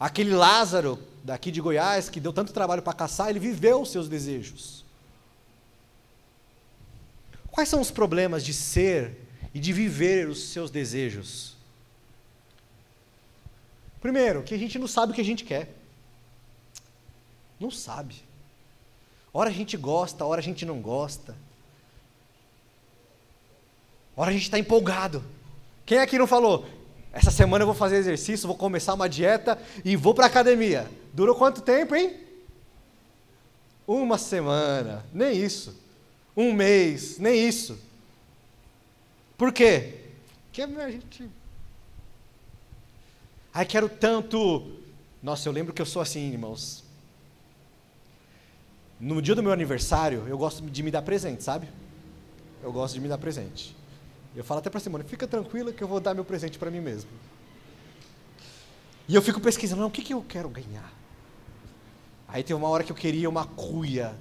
[0.00, 4.08] Aquele Lázaro, daqui de Goiás, que deu tanto trabalho para caçar, ele viveu os seus
[4.08, 4.84] desejos.
[7.50, 9.16] Quais são os problemas de ser
[9.52, 11.53] e de viver os seus desejos?
[14.04, 15.66] Primeiro, que a gente não sabe o que a gente quer.
[17.58, 18.16] Não sabe.
[19.32, 21.34] Ora a gente gosta, ora a gente não gosta.
[24.14, 25.24] Ora a gente está empolgado.
[25.86, 26.66] Quem aqui não falou?
[27.14, 30.86] Essa semana eu vou fazer exercício, vou começar uma dieta e vou para academia.
[31.14, 32.14] Durou quanto tempo, hein?
[33.86, 35.74] Uma semana, nem isso.
[36.36, 37.78] Um mês, nem isso.
[39.38, 39.94] Por quê?
[40.44, 41.30] Porque a gente.
[43.54, 44.68] Ai, quero tanto.
[45.22, 46.82] Nossa, eu lembro que eu sou assim, irmãos.
[48.98, 51.68] No dia do meu aniversário, eu gosto de me dar presente, sabe?
[52.60, 53.76] Eu gosto de me dar presente.
[54.34, 56.80] Eu falo até para Simone, fica tranquila que eu vou dar meu presente para mim
[56.80, 57.10] mesmo.
[59.06, 60.92] E eu fico pesquisando, não, o que, que eu quero ganhar?
[62.26, 64.16] Aí teve uma hora que eu queria uma cuia,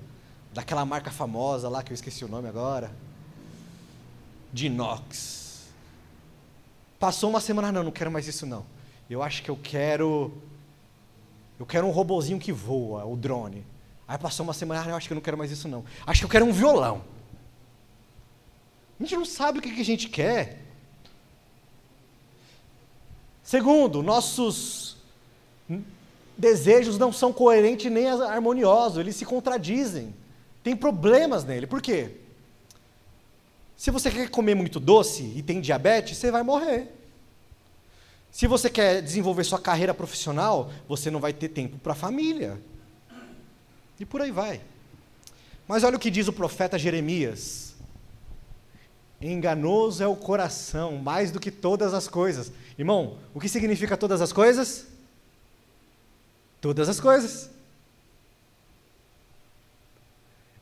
[0.54, 2.91] daquela marca famosa lá, que eu esqueci o nome agora,
[4.52, 5.63] de inox.
[7.00, 8.63] Passou uma semana, não, não quero mais isso não.
[9.10, 10.34] Eu acho que eu quero,
[11.60, 13.66] eu quero um robozinho que voa, o drone.
[14.08, 15.84] Aí passou uma semana, eu acho que eu não quero mais isso não.
[16.06, 17.04] Acho que eu quero um violão.
[19.00, 20.62] A gente não sabe o que a gente quer.
[23.44, 24.98] Segundo, nossos
[26.38, 30.13] desejos não são coerentes nem harmoniosos, eles se contradizem.
[30.63, 31.68] Tem problemas nele.
[31.68, 32.12] Por quê?
[33.76, 36.88] Se você quer comer muito doce e tem diabetes, você vai morrer.
[38.34, 42.60] Se você quer desenvolver sua carreira profissional, você não vai ter tempo para a família.
[44.00, 44.60] E por aí vai.
[45.67, 47.76] Mas olha o que diz o profeta Jeremias.
[49.22, 52.52] Enganoso é o coração, mais do que todas as coisas.
[52.76, 54.88] Irmão, o que significa todas as coisas?
[56.60, 57.52] Todas as coisas.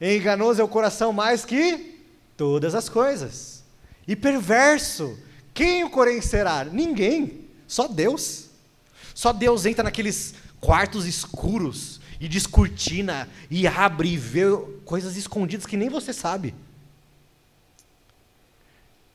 [0.01, 2.03] Enganoso é o coração mais que
[2.35, 3.63] todas as coisas.
[4.05, 5.17] E perverso,
[5.53, 6.65] quem o conhecerá?
[6.65, 7.40] Ninguém,
[7.71, 8.49] só Deus.
[9.15, 14.43] Só Deus entra naqueles quartos escuros e descortina e abre e vê
[14.83, 16.53] coisas escondidas que nem você sabe.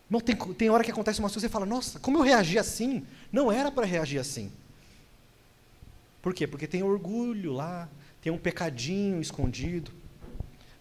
[0.09, 2.59] Não, tem, tem hora que acontece uma coisa e você fala, nossa, como eu reagi
[2.59, 3.07] assim?
[3.31, 4.51] Não era para reagir assim.
[6.23, 6.47] Por quê?
[6.47, 7.87] Porque tem orgulho lá,
[8.23, 9.91] tem um pecadinho escondido,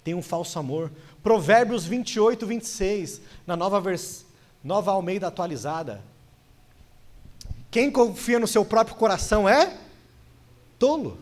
[0.02, 0.90] tem um falso amor.
[1.22, 4.26] Provérbios 28, 26, na nova, vers...
[4.64, 6.02] nova Almeida atualizada.
[7.76, 9.78] Quem confia no seu próprio coração é
[10.80, 11.20] tolo,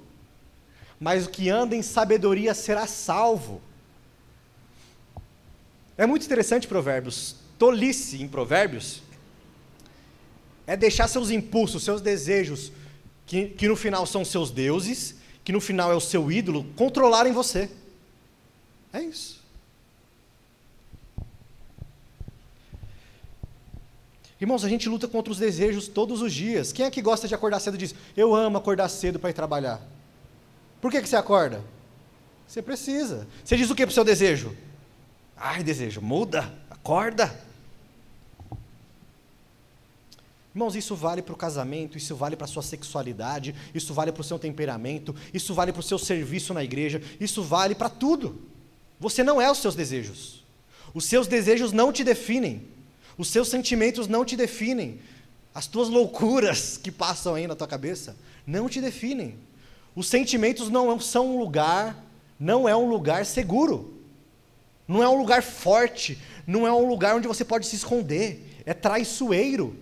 [1.00, 3.60] mas o que anda em sabedoria será salvo.
[5.98, 9.02] É muito interessante Provérbios tolice em Provérbios
[10.68, 12.72] é deixar seus impulsos, seus desejos,
[13.26, 17.34] que, que no final são seus deuses, que no final é o seu ídolo, controlarem
[17.34, 17.68] você.
[18.94, 19.43] É isso.
[24.44, 26.74] Irmãos, a gente luta contra os desejos todos os dias.
[26.74, 29.34] Quem é que gosta de acordar cedo e diz: Eu amo acordar cedo para ir
[29.34, 29.82] trabalhar?
[30.82, 31.64] Por que, que você acorda?
[32.46, 33.26] Você precisa.
[33.42, 34.54] Você diz o que para o seu desejo?
[35.38, 37.34] Ai, desejo, muda, acorda.
[40.54, 44.20] Irmãos, isso vale para o casamento, isso vale para a sua sexualidade, isso vale para
[44.20, 48.42] o seu temperamento, isso vale para o seu serviço na igreja, isso vale para tudo.
[49.00, 50.44] Você não é os seus desejos.
[50.94, 52.73] Os seus desejos não te definem.
[53.18, 55.00] Os seus sentimentos não te definem.
[55.54, 59.38] As tuas loucuras que passam aí na tua cabeça não te definem.
[59.96, 62.04] Os sentimentos não são um lugar,
[62.40, 63.94] não é um lugar seguro.
[64.88, 68.62] Não é um lugar forte, não é um lugar onde você pode se esconder.
[68.66, 69.78] É traiçoeiro.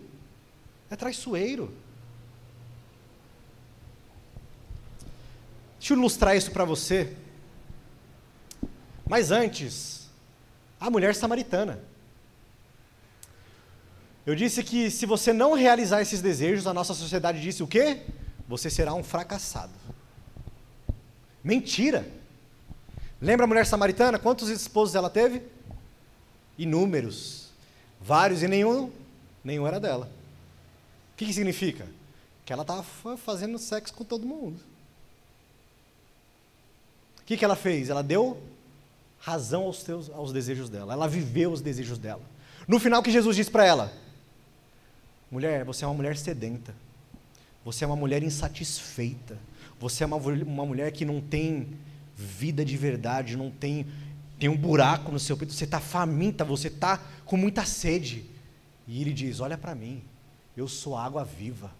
[0.89, 1.73] É traiçoeiro.
[5.79, 7.15] Deixa eu ilustrar isso para você.
[9.07, 10.07] Mas antes,
[10.79, 11.90] a mulher samaritana.
[14.25, 18.01] Eu disse que se você não realizar esses desejos, a nossa sociedade disse o quê?
[18.47, 19.71] Você será um fracassado.
[21.43, 22.07] Mentira!
[23.19, 24.19] Lembra a mulher samaritana?
[24.19, 25.41] Quantos esposos ela teve?
[26.57, 27.49] Inúmeros.
[27.99, 28.91] Vários e nenhum,
[29.43, 30.09] nenhum era dela
[31.21, 31.87] que, que significa?
[32.43, 32.83] Que ela estava
[33.15, 34.59] fazendo sexo com todo mundo.
[37.19, 37.89] O que, que ela fez?
[37.89, 38.41] Ela deu
[39.19, 40.93] razão aos, teus, aos desejos dela.
[40.93, 42.23] Ela viveu os desejos dela.
[42.67, 43.93] No final, o que Jesus disse para ela?
[45.31, 46.75] Mulher, você é uma mulher sedenta.
[47.63, 49.37] Você é uma mulher insatisfeita.
[49.79, 51.69] Você é uma, uma mulher que não tem
[52.15, 53.87] vida de verdade, não tem,
[54.37, 55.53] tem um buraco no seu peito.
[55.53, 58.25] Você está faminta, você está com muita sede.
[58.85, 60.03] E ele diz: Olha para mim.
[60.55, 61.71] Eu sou água viva.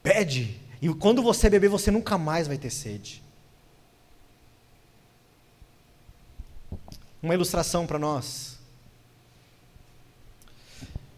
[0.00, 3.20] Pede, e quando você beber, você nunca mais vai ter sede.
[7.20, 8.57] Uma ilustração para nós.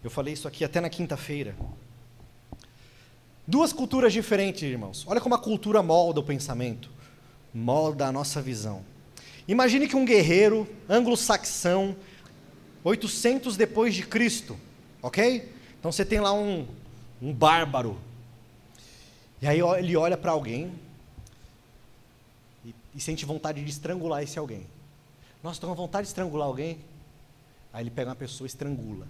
[0.02, 1.54] Eu falei isso aqui até na quinta-feira.
[3.46, 5.04] Duas culturas diferentes, irmãos.
[5.06, 6.90] Olha como a cultura molda o pensamento,
[7.52, 8.84] molda a nossa visão.
[9.46, 11.96] Imagine que um guerreiro anglo-saxão,
[12.84, 14.56] 800 depois de Cristo,
[15.02, 15.50] Ok?
[15.78, 16.66] Então você tem lá um,
[17.22, 17.98] um bárbaro.
[19.40, 20.70] E aí ele olha para alguém
[22.64, 24.66] e, e, sente vontade de estrangular esse alguém.
[25.42, 26.78] Nossa, estou com vontade de estrangular alguém.
[27.72, 29.06] Aí ele pega uma pessoa e estrangula.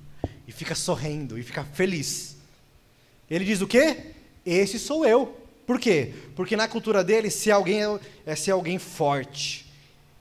[0.46, 2.36] E fica sorrindo e fica feliz.
[3.28, 4.12] Ele diz o quê?
[4.44, 5.36] Esse sou eu.
[5.66, 6.12] Por quê?
[6.34, 9.66] Porque na cultura dele, se alguém é, é ser alguém forte,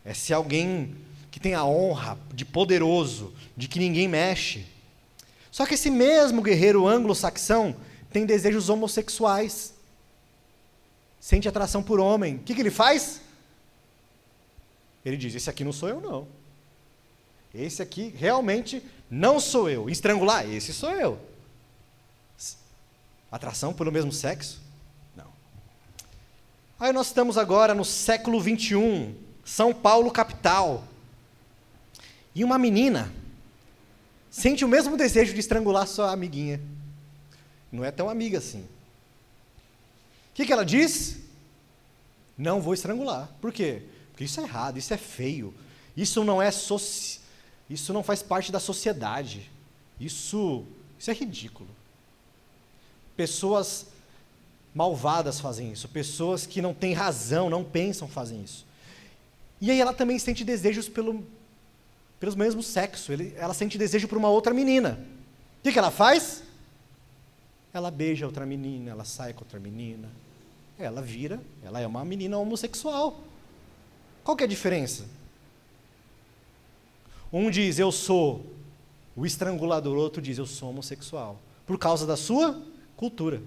[0.06, 0.96] é ser alguém
[1.32, 4.66] que tem a honra de poderoso, de que ninguém mexe.
[5.52, 7.76] Só que esse mesmo guerreiro anglo-saxão
[8.12, 9.74] tem desejos homossexuais.
[11.20, 12.36] sente atração por homem.
[12.36, 13.22] O que, que ele faz?
[15.04, 16.28] Ele diz: Esse aqui não sou eu, não.
[17.54, 19.90] Esse aqui realmente não sou eu.
[19.90, 21.20] Estrangular, esse sou eu.
[23.32, 24.62] Atração pelo mesmo sexo?
[25.16, 25.28] Não.
[26.80, 30.84] Aí nós estamos agora no século 21, São Paulo capital.
[32.34, 33.12] E uma menina
[34.30, 36.62] sente o mesmo desejo de estrangular sua amiguinha.
[37.72, 38.62] Não é tão amiga assim.
[38.62, 38.68] O
[40.34, 41.18] que, que ela diz?
[42.38, 43.30] Não vou estrangular.
[43.42, 43.84] Por quê?
[44.12, 45.54] Porque isso é errado, isso é feio.
[45.96, 47.19] Isso não é soci...
[47.70, 49.50] isso não faz parte da sociedade.
[50.00, 50.64] Isso,
[50.98, 51.70] isso é ridículo.
[53.16, 53.88] Pessoas
[54.74, 58.66] malvadas fazem isso, pessoas que não têm razão, não pensam fazem isso.
[59.60, 61.26] E aí ela também sente desejos pelo,
[62.20, 65.00] pelos mesmos sexo, ele, ela sente desejo por uma outra menina.
[65.60, 66.44] O que, que ela faz?
[67.74, 70.10] Ela beija outra menina, ela sai com outra menina.
[70.78, 73.20] Ela vira, ela é uma menina homossexual.
[74.24, 75.06] Qual que é a diferença?
[77.32, 78.46] Um diz eu sou
[79.16, 81.40] o estrangulador, outro diz eu sou homossexual.
[81.66, 82.62] Por causa da sua
[82.96, 83.42] cultura.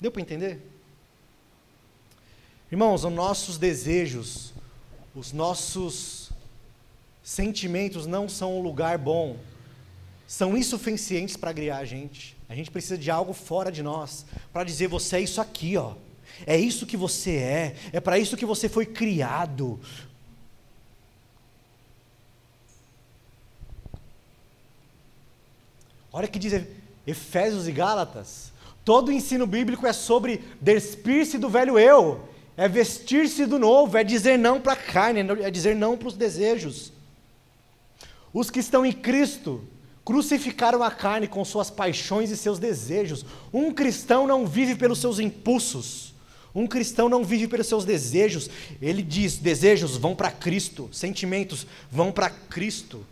[0.00, 0.60] Deu para entender?
[2.70, 4.52] Irmãos, os nossos desejos,
[5.14, 6.30] os nossos
[7.22, 9.36] sentimentos não são um lugar bom
[10.30, 12.36] são insuficientes para criar a gente.
[12.48, 15.94] A gente precisa de algo fora de nós para dizer você é isso aqui, ó.
[16.46, 19.80] É isso que você é, é para isso que você foi criado.
[26.12, 26.64] Olha que diz
[27.06, 28.52] Efésios e Gálatas.
[28.84, 34.02] Todo o ensino bíblico é sobre despir-se do velho eu, é vestir-se do novo, é
[34.02, 36.92] dizer não para a carne, é dizer não para os desejos.
[38.32, 39.66] Os que estão em Cristo
[40.10, 43.24] Crucificaram a carne com suas paixões e seus desejos.
[43.52, 46.14] Um cristão não vive pelos seus impulsos.
[46.52, 48.50] Um cristão não vive pelos seus desejos.
[48.82, 53.06] Ele diz: desejos vão para Cristo, sentimentos vão para Cristo.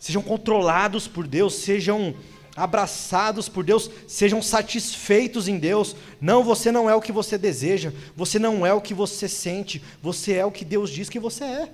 [0.00, 2.16] Sejam controlados por Deus, sejam
[2.56, 5.94] abraçados por Deus, sejam satisfeitos em Deus.
[6.20, 9.80] Não, você não é o que você deseja, você não é o que você sente,
[10.02, 11.72] você é o que Deus diz que você é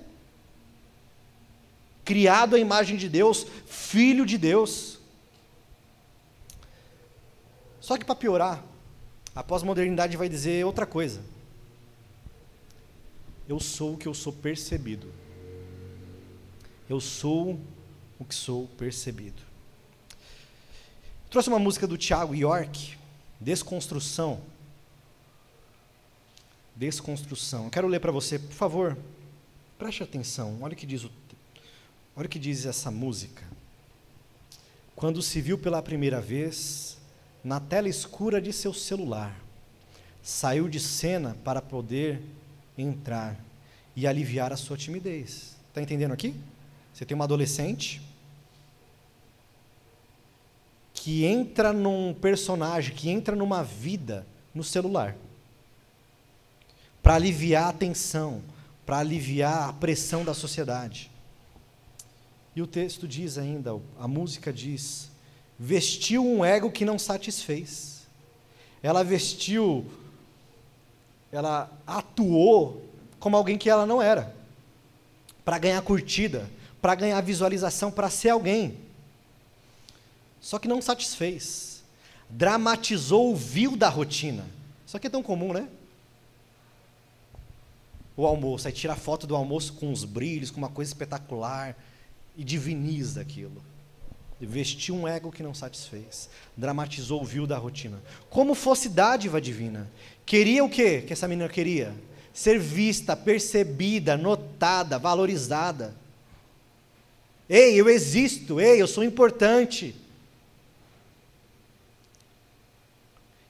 [2.07, 4.97] criado à imagem de Deus, filho de Deus.
[7.81, 8.63] Só que para piorar,
[9.35, 11.21] a pós-modernidade vai dizer outra coisa.
[13.45, 15.11] Eu sou o que eu sou percebido.
[16.89, 17.59] Eu sou
[18.19, 19.41] o que sou percebido.
[21.29, 22.97] Trouxe uma música do Tiago York,
[23.39, 24.41] Desconstrução.
[26.75, 27.65] Desconstrução.
[27.65, 28.97] Eu quero ler para você, por favor.
[29.77, 30.57] Preste atenção.
[30.61, 31.11] Olha o que diz o
[32.15, 33.43] Olha o que diz essa música.
[34.95, 36.97] Quando se viu pela primeira vez
[37.43, 39.39] na tela escura de seu celular,
[40.23, 42.19] saiu de cena para poder
[42.75, 43.39] entrar
[43.95, 45.55] e aliviar a sua timidez.
[45.69, 46.33] Está entendendo aqui?
[46.97, 48.01] Você tem uma adolescente
[50.95, 55.15] que entra num personagem, que entra numa vida no celular,
[57.03, 58.41] para aliviar a tensão,
[58.83, 61.11] para aliviar a pressão da sociedade.
[62.55, 65.11] E o texto diz ainda, a música diz:
[65.59, 68.07] vestiu um ego que não satisfez.
[68.81, 69.85] Ela vestiu,
[71.31, 72.83] ela atuou
[73.19, 74.35] como alguém que ela não era,
[75.45, 76.49] para ganhar curtida,
[76.87, 78.77] para ganhar visualização, para ser alguém.
[80.39, 81.83] Só que não satisfez.
[82.29, 84.45] Dramatizou o vil da rotina.
[84.85, 85.67] Isso aqui é tão comum, né?
[88.15, 91.75] O almoço, aí tira a foto do almoço com os brilhos, com uma coisa espetacular
[92.37, 93.61] e diviniza aquilo.
[94.39, 96.29] Vestiu um ego que não satisfez.
[96.55, 98.01] Dramatizou o vil da rotina.
[98.29, 99.91] Como fosse dádiva divina.
[100.25, 101.93] Queria o quê que essa menina queria?
[102.33, 106.06] Ser vista, percebida, notada, valorizada.
[107.49, 108.59] Ei, eu existo.
[108.59, 109.95] Ei, eu sou importante.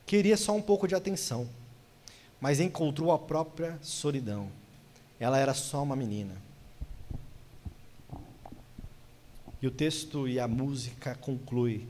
[0.06, 1.50] Queria só um pouco de atenção.
[2.39, 4.50] Mas encontrou a própria solidão.
[5.20, 6.36] Ela era só uma menina.
[9.60, 11.88] E o texto e a música conclui.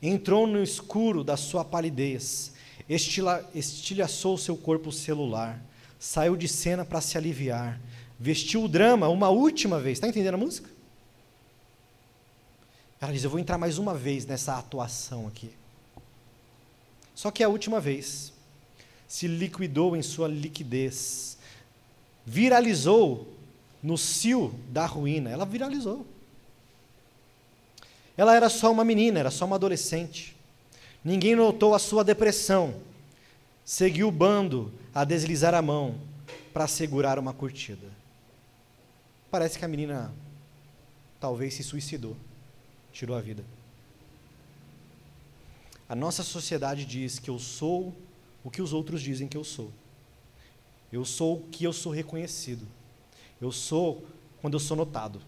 [0.00, 2.52] Entrou no escuro da sua palidez,
[2.88, 5.62] estila, estilhaçou seu corpo celular,
[5.98, 7.80] saiu de cena para se aliviar,
[8.18, 9.96] vestiu o drama uma última vez.
[9.96, 10.73] Está entendendo a música?
[13.04, 15.50] Ela diz: Eu vou entrar mais uma vez nessa atuação aqui.
[17.14, 18.32] Só que é a última vez.
[19.06, 21.36] Se liquidou em sua liquidez.
[22.24, 23.28] Viralizou
[23.82, 25.28] no cio da ruína.
[25.28, 26.06] Ela viralizou.
[28.16, 30.34] Ela era só uma menina, era só uma adolescente.
[31.04, 32.74] Ninguém notou a sua depressão.
[33.66, 35.96] seguiu o bando a deslizar a mão
[36.54, 37.86] para segurar uma curtida.
[39.30, 40.10] Parece que a menina
[41.20, 42.16] talvez se suicidou,
[42.94, 43.44] tirou a vida.
[45.86, 47.94] A nossa sociedade diz que eu sou
[48.42, 49.70] o que os outros dizem que eu sou.
[50.90, 52.66] Eu sou o que eu sou reconhecido.
[53.40, 54.06] Eu sou
[54.40, 55.20] quando eu sou notado.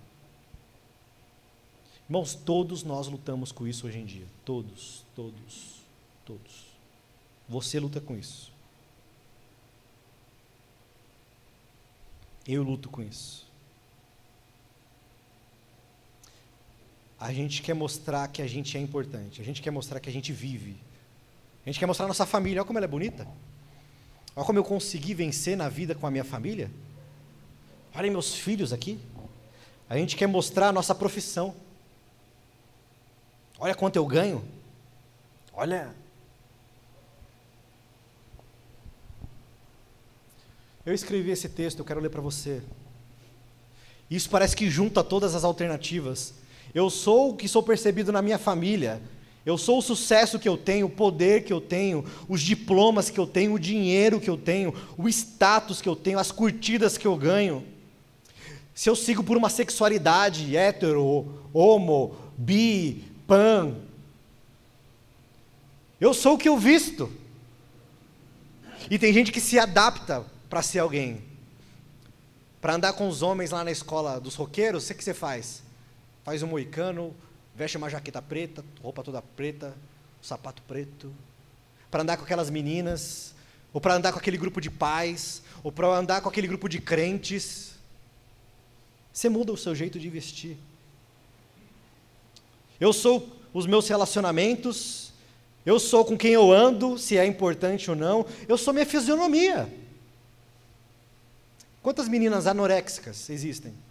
[2.08, 4.26] Irmãos, todos nós lutamos com isso hoje em dia.
[4.44, 5.80] Todos, todos,
[6.24, 6.66] todos.
[7.48, 8.52] Você luta com isso.
[12.46, 13.45] Eu luto com isso.
[17.18, 19.40] A gente quer mostrar que a gente é importante.
[19.40, 20.76] A gente quer mostrar que a gente vive.
[21.64, 22.60] A gente quer mostrar a nossa família.
[22.60, 23.26] Olha como ela é bonita.
[24.34, 26.70] Olha como eu consegui vencer na vida com a minha família.
[27.94, 29.00] Olha meus filhos aqui.
[29.88, 31.54] A gente quer mostrar a nossa profissão.
[33.58, 34.44] Olha quanto eu ganho.
[35.54, 35.94] Olha.
[40.84, 42.62] Eu escrevi esse texto, eu quero ler para você.
[44.10, 46.34] Isso parece que junta todas as alternativas.
[46.74, 49.00] Eu sou o que sou percebido na minha família.
[49.46, 53.20] Eu sou o sucesso que eu tenho, o poder que eu tenho, os diplomas que
[53.20, 57.06] eu tenho, o dinheiro que eu tenho, o status que eu tenho, as curtidas que
[57.06, 57.64] eu ganho.
[58.74, 63.76] Se eu sigo por uma sexualidade hétero, homo, bi, pan,
[66.00, 67.10] eu sou o que eu visto.
[68.90, 71.22] E tem gente que se adapta para ser alguém.
[72.60, 75.62] Para andar com os homens lá na escola dos roqueiros, o que você faz?
[76.26, 77.14] Faz um moicano,
[77.54, 79.72] veste uma jaqueta preta, roupa toda preta,
[80.20, 81.14] sapato preto.
[81.88, 83.32] Para andar com aquelas meninas,
[83.72, 86.80] ou para andar com aquele grupo de pais, ou para andar com aquele grupo de
[86.80, 87.76] crentes.
[89.12, 90.56] Você muda o seu jeito de vestir.
[92.80, 95.12] Eu sou os meus relacionamentos,
[95.64, 99.72] eu sou com quem eu ando, se é importante ou não, eu sou minha fisionomia.
[101.84, 103.85] Quantas meninas anoréxicas existem?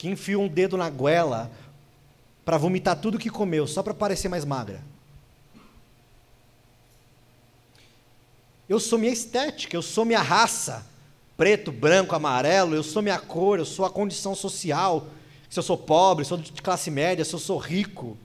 [0.00, 1.50] Que enfia um dedo na goela
[2.42, 4.80] para vomitar tudo que comeu, só para parecer mais magra.
[8.66, 10.86] Eu sou minha estética, eu sou minha raça.
[11.36, 15.06] Preto, branco, amarelo, eu sou minha cor, eu sou a condição social.
[15.50, 18.16] Se eu sou pobre, se eu sou de classe média, se eu sou rico.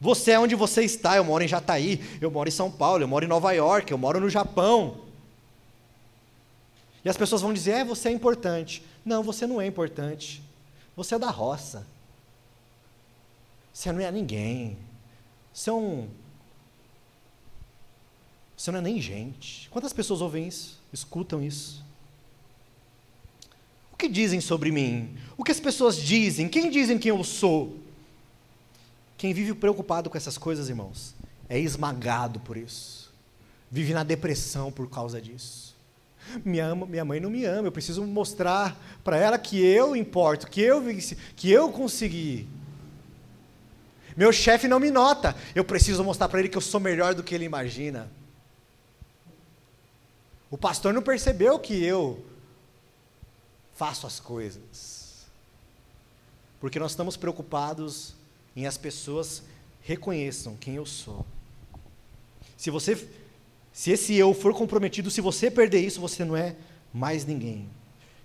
[0.00, 3.08] Você é onde você está, eu moro em Jataí, eu moro em São Paulo, eu
[3.08, 5.02] moro em Nova York, eu moro no Japão.
[7.04, 8.82] E as pessoas vão dizer: é, você é importante.
[9.06, 10.42] Não, você não é importante.
[10.96, 11.86] Você é da roça.
[13.72, 14.76] Você não é ninguém.
[15.54, 16.08] Você é um.
[18.56, 19.70] Você não é nem gente.
[19.70, 20.80] Quantas pessoas ouvem isso?
[20.92, 21.84] Escutam isso?
[23.92, 25.16] O que dizem sobre mim?
[25.36, 26.48] O que as pessoas dizem?
[26.48, 27.78] Quem dizem quem eu sou?
[29.16, 31.14] Quem vive preocupado com essas coisas, irmãos,
[31.48, 33.12] é esmagado por isso.
[33.70, 35.65] Vive na depressão por causa disso.
[36.44, 40.60] Minha, minha mãe não me ama, eu preciso mostrar para ela que eu importo, que
[40.60, 40.82] eu
[41.36, 42.48] que eu consegui.
[44.16, 47.22] Meu chefe não me nota, eu preciso mostrar para ele que eu sou melhor do
[47.22, 48.10] que ele imagina.
[50.50, 52.24] O pastor não percebeu que eu
[53.74, 55.26] faço as coisas.
[56.60, 58.14] Porque nós estamos preocupados
[58.56, 59.42] em as pessoas
[59.82, 61.24] reconheçam quem eu sou.
[62.56, 63.06] Se você
[63.76, 66.56] se esse eu for comprometido, se você perder isso, você não é
[66.94, 67.68] mais ninguém.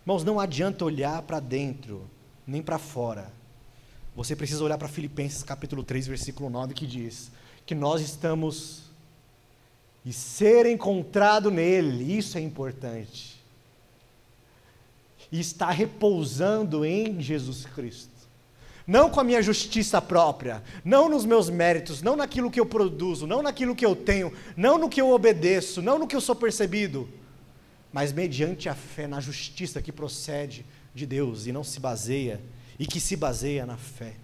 [0.01, 2.09] Irmãos, não adianta olhar para dentro,
[2.47, 3.29] nem para fora.
[4.15, 7.33] Você precisa olhar para Filipenses capítulo 3, versículo 9, que diz
[7.65, 8.83] que nós estamos
[10.05, 13.37] e ser encontrado nele, isso é importante.
[15.29, 18.20] E está repousando em Jesus Cristo
[18.85, 23.27] não com a minha justiça própria, não nos meus méritos, não naquilo que eu produzo,
[23.27, 26.35] não naquilo que eu tenho, não no que eu obedeço, não no que eu sou
[26.35, 27.07] percebido,
[27.93, 32.41] mas mediante a fé na justiça que procede de Deus e não se baseia,
[32.79, 34.15] e que se baseia na fé.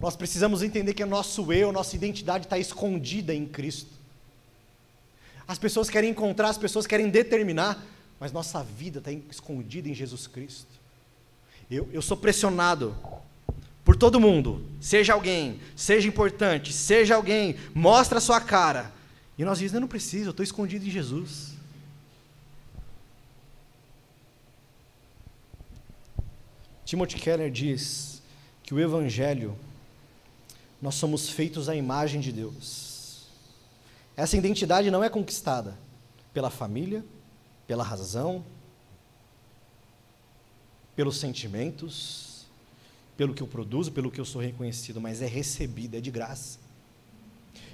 [0.00, 3.90] Nós precisamos entender que o nosso eu, nossa identidade está escondida em Cristo.
[5.48, 7.82] As pessoas querem encontrar, as pessoas querem determinar,
[8.18, 10.74] mas nossa vida está escondida em Jesus Cristo.
[11.70, 12.96] Eu, eu sou pressionado
[13.84, 18.92] por todo mundo, seja alguém, seja importante, seja alguém, mostra a sua cara.
[19.38, 21.54] E nós dizemos, eu não preciso, eu estou escondido em Jesus.
[26.84, 28.22] Timothy Keller diz
[28.62, 29.56] que o Evangelho,
[30.80, 33.26] nós somos feitos à imagem de Deus.
[34.16, 35.76] Essa identidade não é conquistada
[36.32, 37.04] pela família,
[37.66, 38.44] pela razão,
[40.94, 42.26] pelos sentimentos
[43.16, 46.58] pelo que eu produzo, pelo que eu sou reconhecido, mas é recebida, é de graça.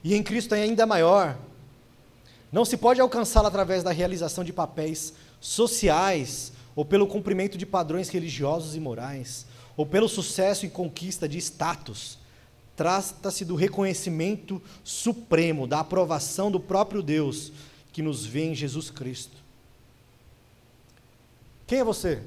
[0.04, 1.36] E em Cristo é ainda maior.
[2.50, 8.08] Não se pode alcançá-la através da realização de papéis sociais, ou pelo cumprimento de padrões
[8.08, 12.18] religiosos e morais, ou pelo sucesso em conquista de status.
[12.76, 17.52] Trata-se do reconhecimento supremo, da aprovação do próprio Deus
[17.92, 19.41] que nos vê em Jesus Cristo.
[21.72, 22.22] Quem é você?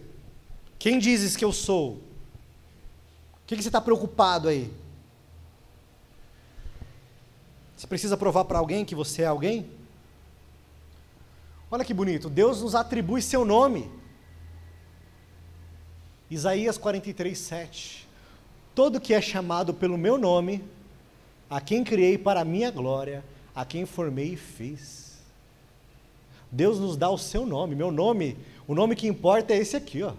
[0.79, 1.97] Quem dizes que eu sou?
[1.97, 1.99] O
[3.45, 4.73] que, que você está preocupado aí?
[7.77, 9.69] Você precisa provar para alguém que você é alguém?
[11.69, 13.87] Olha que bonito, Deus nos atribui seu nome.
[16.27, 18.07] Isaías 43, 7.
[18.73, 20.63] Todo que é chamado pelo meu nome,
[21.47, 23.23] a quem criei para a minha glória,
[23.53, 25.19] a quem formei e fiz.
[26.51, 28.35] Deus nos dá o seu nome, meu nome,
[28.67, 30.13] o nome que importa é esse aqui, ó.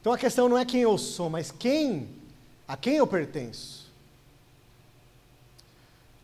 [0.00, 2.08] Então a questão não é quem eu sou, mas quem,
[2.66, 3.86] a quem eu pertenço.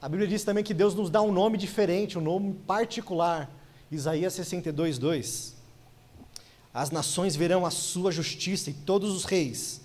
[0.01, 3.51] A Bíblia diz também que Deus nos dá um nome diferente, um nome particular.
[3.91, 5.55] Isaías 62, 2.
[6.73, 9.81] As nações verão a sua justiça e todos os reis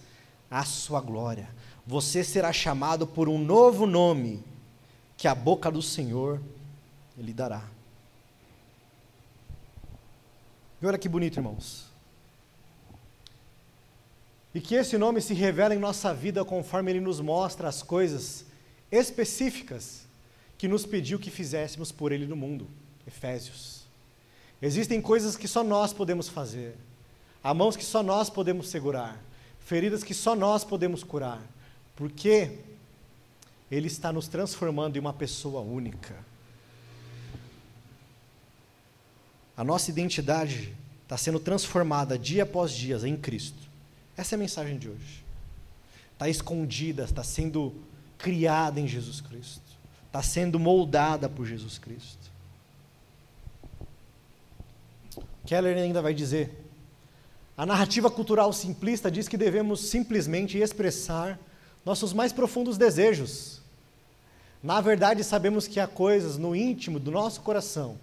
[0.50, 1.48] a sua glória.
[1.86, 4.44] Você será chamado por um novo nome
[5.18, 6.42] que a boca do Senhor
[7.18, 7.64] lhe dará.
[10.82, 11.90] E olha que bonito, irmãos.
[14.54, 18.46] E que esse nome se revela em nossa vida conforme ele nos mostra as coisas
[18.92, 20.08] específicas
[20.58, 22.68] que nos pediu que fizéssemos por ele no mundo.
[23.06, 23.84] Efésios.
[24.62, 26.76] Existem coisas que só nós podemos fazer.
[27.44, 29.22] Há mãos que só nós podemos segurar.
[29.60, 31.42] Feridas que só nós podemos curar.
[31.96, 32.58] Porque
[33.72, 36.16] Ele está nos transformando em uma pessoa única.
[39.60, 43.60] A nossa identidade está sendo transformada dia após dia em Cristo.
[44.16, 45.26] Essa é a mensagem de hoje.
[46.14, 47.76] Está escondida, está sendo
[48.18, 49.62] criada em Jesus Cristo.
[50.08, 52.32] Está sendo moldada por Jesus Cristo.
[55.46, 56.58] Keller ainda vai dizer:
[57.58, 61.38] a narrativa cultural simplista diz que devemos simplesmente expressar
[61.84, 63.62] nossos mais profundos desejos.
[64.64, 67.98] Na verdade, sabemos que há coisas no íntimo do nosso coração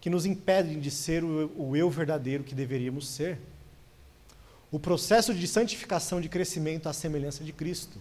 [0.00, 3.38] que nos impedem de ser o, o eu verdadeiro que deveríamos ser.
[4.70, 7.98] O processo de santificação de crescimento à semelhança de Cristo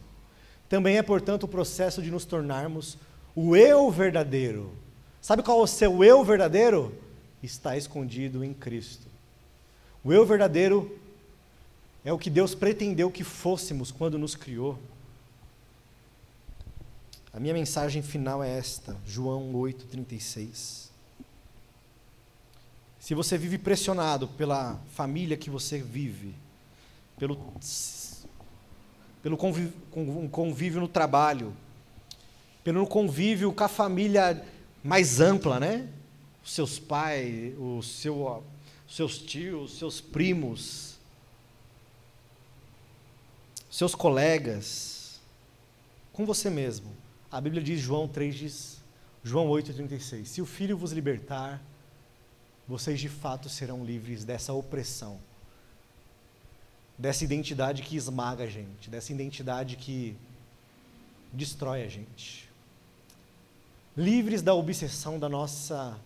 [0.69, 2.97] também é, portanto, o processo de nos tornarmos
[3.35, 4.71] o eu verdadeiro.
[5.19, 6.93] Sabe qual é o seu eu verdadeiro?
[7.41, 9.07] está escondido em Cristo.
[10.03, 10.97] O eu verdadeiro
[12.03, 14.77] é o que Deus pretendeu que fôssemos quando nos criou.
[17.31, 20.88] A minha mensagem final é esta, João 8:36.
[22.99, 26.35] Se você vive pressionado pela família que você vive,
[27.17, 27.53] pelo
[29.21, 29.73] pelo convívio,
[30.31, 31.53] convívio no trabalho,
[32.63, 34.45] pelo convívio com a família
[34.83, 35.89] mais ampla, né?
[36.43, 38.43] seus pais, o seu,
[38.87, 40.97] seus tios, seus primos,
[43.69, 45.19] seus colegas,
[46.11, 46.91] com você mesmo.
[47.31, 48.83] A Bíblia diz, João 3 diz,
[49.23, 51.61] João 8,36, se o Filho vos libertar,
[52.69, 55.19] vocês de fato serão livres dessa opressão,
[56.95, 60.15] dessa identidade que esmaga a gente, dessa identidade que
[61.33, 62.47] destrói a gente.
[63.97, 65.99] Livres da obsessão da nossa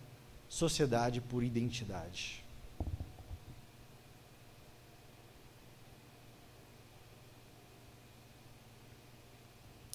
[0.48, 2.42] sociedade por identidade.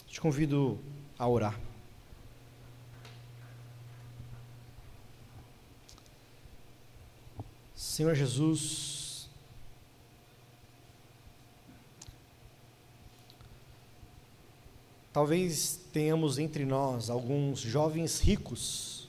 [0.07, 0.77] Te convido
[1.17, 1.68] a orar.
[7.79, 9.29] Senhor Jesus,
[15.13, 19.07] talvez tenhamos entre nós alguns jovens ricos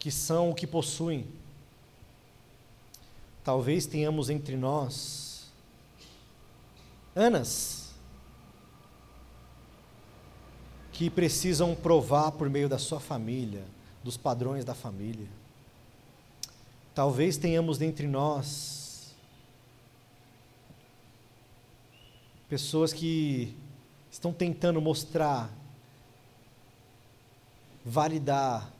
[0.00, 1.28] que são o que possuem.
[3.44, 5.46] Talvez tenhamos entre nós
[7.14, 7.94] Anas
[10.90, 13.64] que precisam provar por meio da sua família,
[14.04, 15.26] dos padrões da família.
[16.94, 19.14] Talvez tenhamos entre nós
[22.48, 23.56] pessoas que
[24.10, 25.50] estão tentando mostrar,
[27.84, 28.70] validar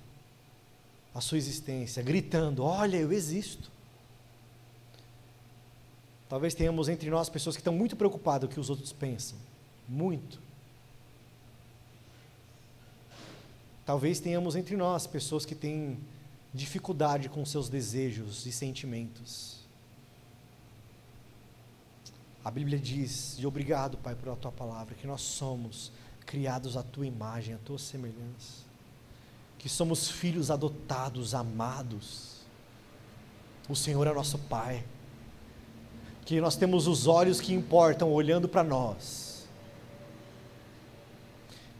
[1.14, 3.72] a sua existência, gritando: Olha, eu existo.
[6.28, 9.38] Talvez tenhamos entre nós pessoas que estão muito preocupadas com o que os outros pensam.
[9.88, 10.40] Muito.
[13.84, 15.98] Talvez tenhamos entre nós pessoas que têm
[16.52, 19.58] dificuldade com seus desejos e sentimentos.
[22.44, 25.90] A Bíblia diz, e obrigado, Pai, por a tua palavra, que nós somos
[26.26, 28.64] criados à tua imagem, à tua semelhança.
[29.58, 32.40] Que somos filhos adotados, amados.
[33.68, 34.84] O Senhor é nosso Pai.
[36.26, 39.23] Que nós temos os olhos que importam olhando para nós.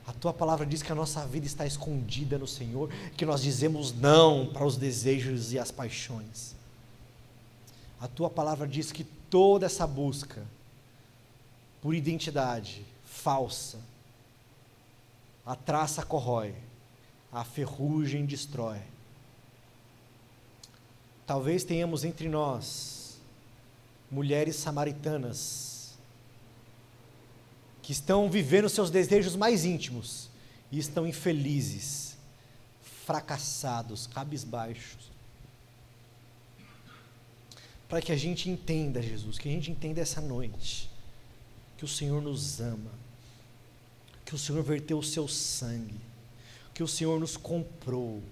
[0.06, 3.92] A tua palavra diz que a nossa vida está escondida no Senhor, que nós dizemos
[3.92, 6.54] não para os desejos e as paixões.
[8.00, 10.44] A tua palavra diz que toda essa busca
[11.80, 13.78] por identidade falsa,
[15.44, 16.54] a traça corrói,
[17.32, 18.80] a ferrugem destrói.
[21.26, 23.18] Talvez tenhamos entre nós
[24.10, 25.73] mulheres samaritanas
[27.84, 30.28] que estão vivendo seus desejos mais íntimos
[30.72, 32.16] e estão infelizes,
[33.06, 35.12] fracassados, cabisbaixos.
[37.88, 40.90] Para que a gente entenda, Jesus, que a gente entenda essa noite,
[41.78, 43.04] que o Senhor nos ama
[44.24, 46.00] que o Senhor verteu o seu sangue,
[46.72, 48.22] que o Senhor nos comprou,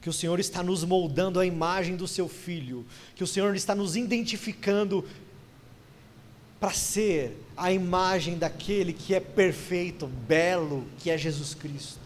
[0.00, 3.74] que o Senhor está nos moldando a imagem do seu filho, que o Senhor está
[3.74, 5.06] nos identificando
[6.60, 12.00] para ser a imagem daquele que é perfeito, belo, que é Jesus Cristo.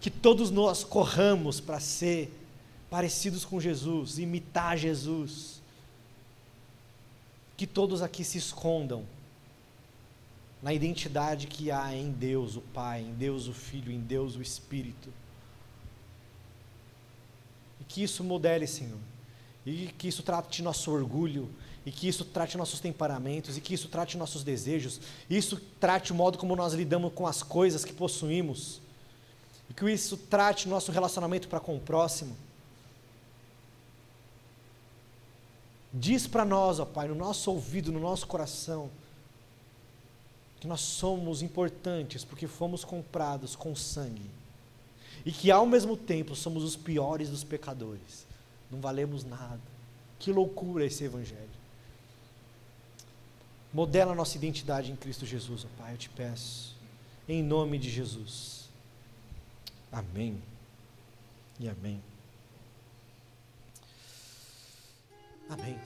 [0.00, 2.32] Que todos nós corramos para ser
[2.88, 5.60] parecidos com Jesus, imitar Jesus.
[7.56, 9.04] Que todos aqui se escondam
[10.62, 14.42] na identidade que há em Deus o Pai, em Deus o Filho, em Deus o
[14.42, 15.12] Espírito.
[17.80, 18.98] E que isso modele, Senhor.
[19.64, 21.48] E que isso trate nosso orgulho,
[21.88, 26.14] e que isso trate nossos temperamentos, e que isso trate nossos desejos, isso trate o
[26.14, 28.78] modo como nós lidamos com as coisas que possuímos,
[29.70, 32.36] e que isso trate nosso relacionamento para com o próximo.
[35.90, 38.90] Diz para nós, ó Pai, no nosso ouvido, no nosso coração,
[40.60, 44.30] que nós somos importantes porque fomos comprados com sangue.
[45.24, 48.26] E que ao mesmo tempo somos os piores dos pecadores.
[48.70, 49.58] Não valemos nada.
[50.18, 51.57] Que loucura esse evangelho.
[53.72, 56.76] Modela nossa identidade em Cristo Jesus, ó Pai, eu te peço.
[57.28, 58.68] Em nome de Jesus.
[59.92, 60.40] Amém.
[61.60, 62.02] E amém.
[65.48, 65.78] Amém.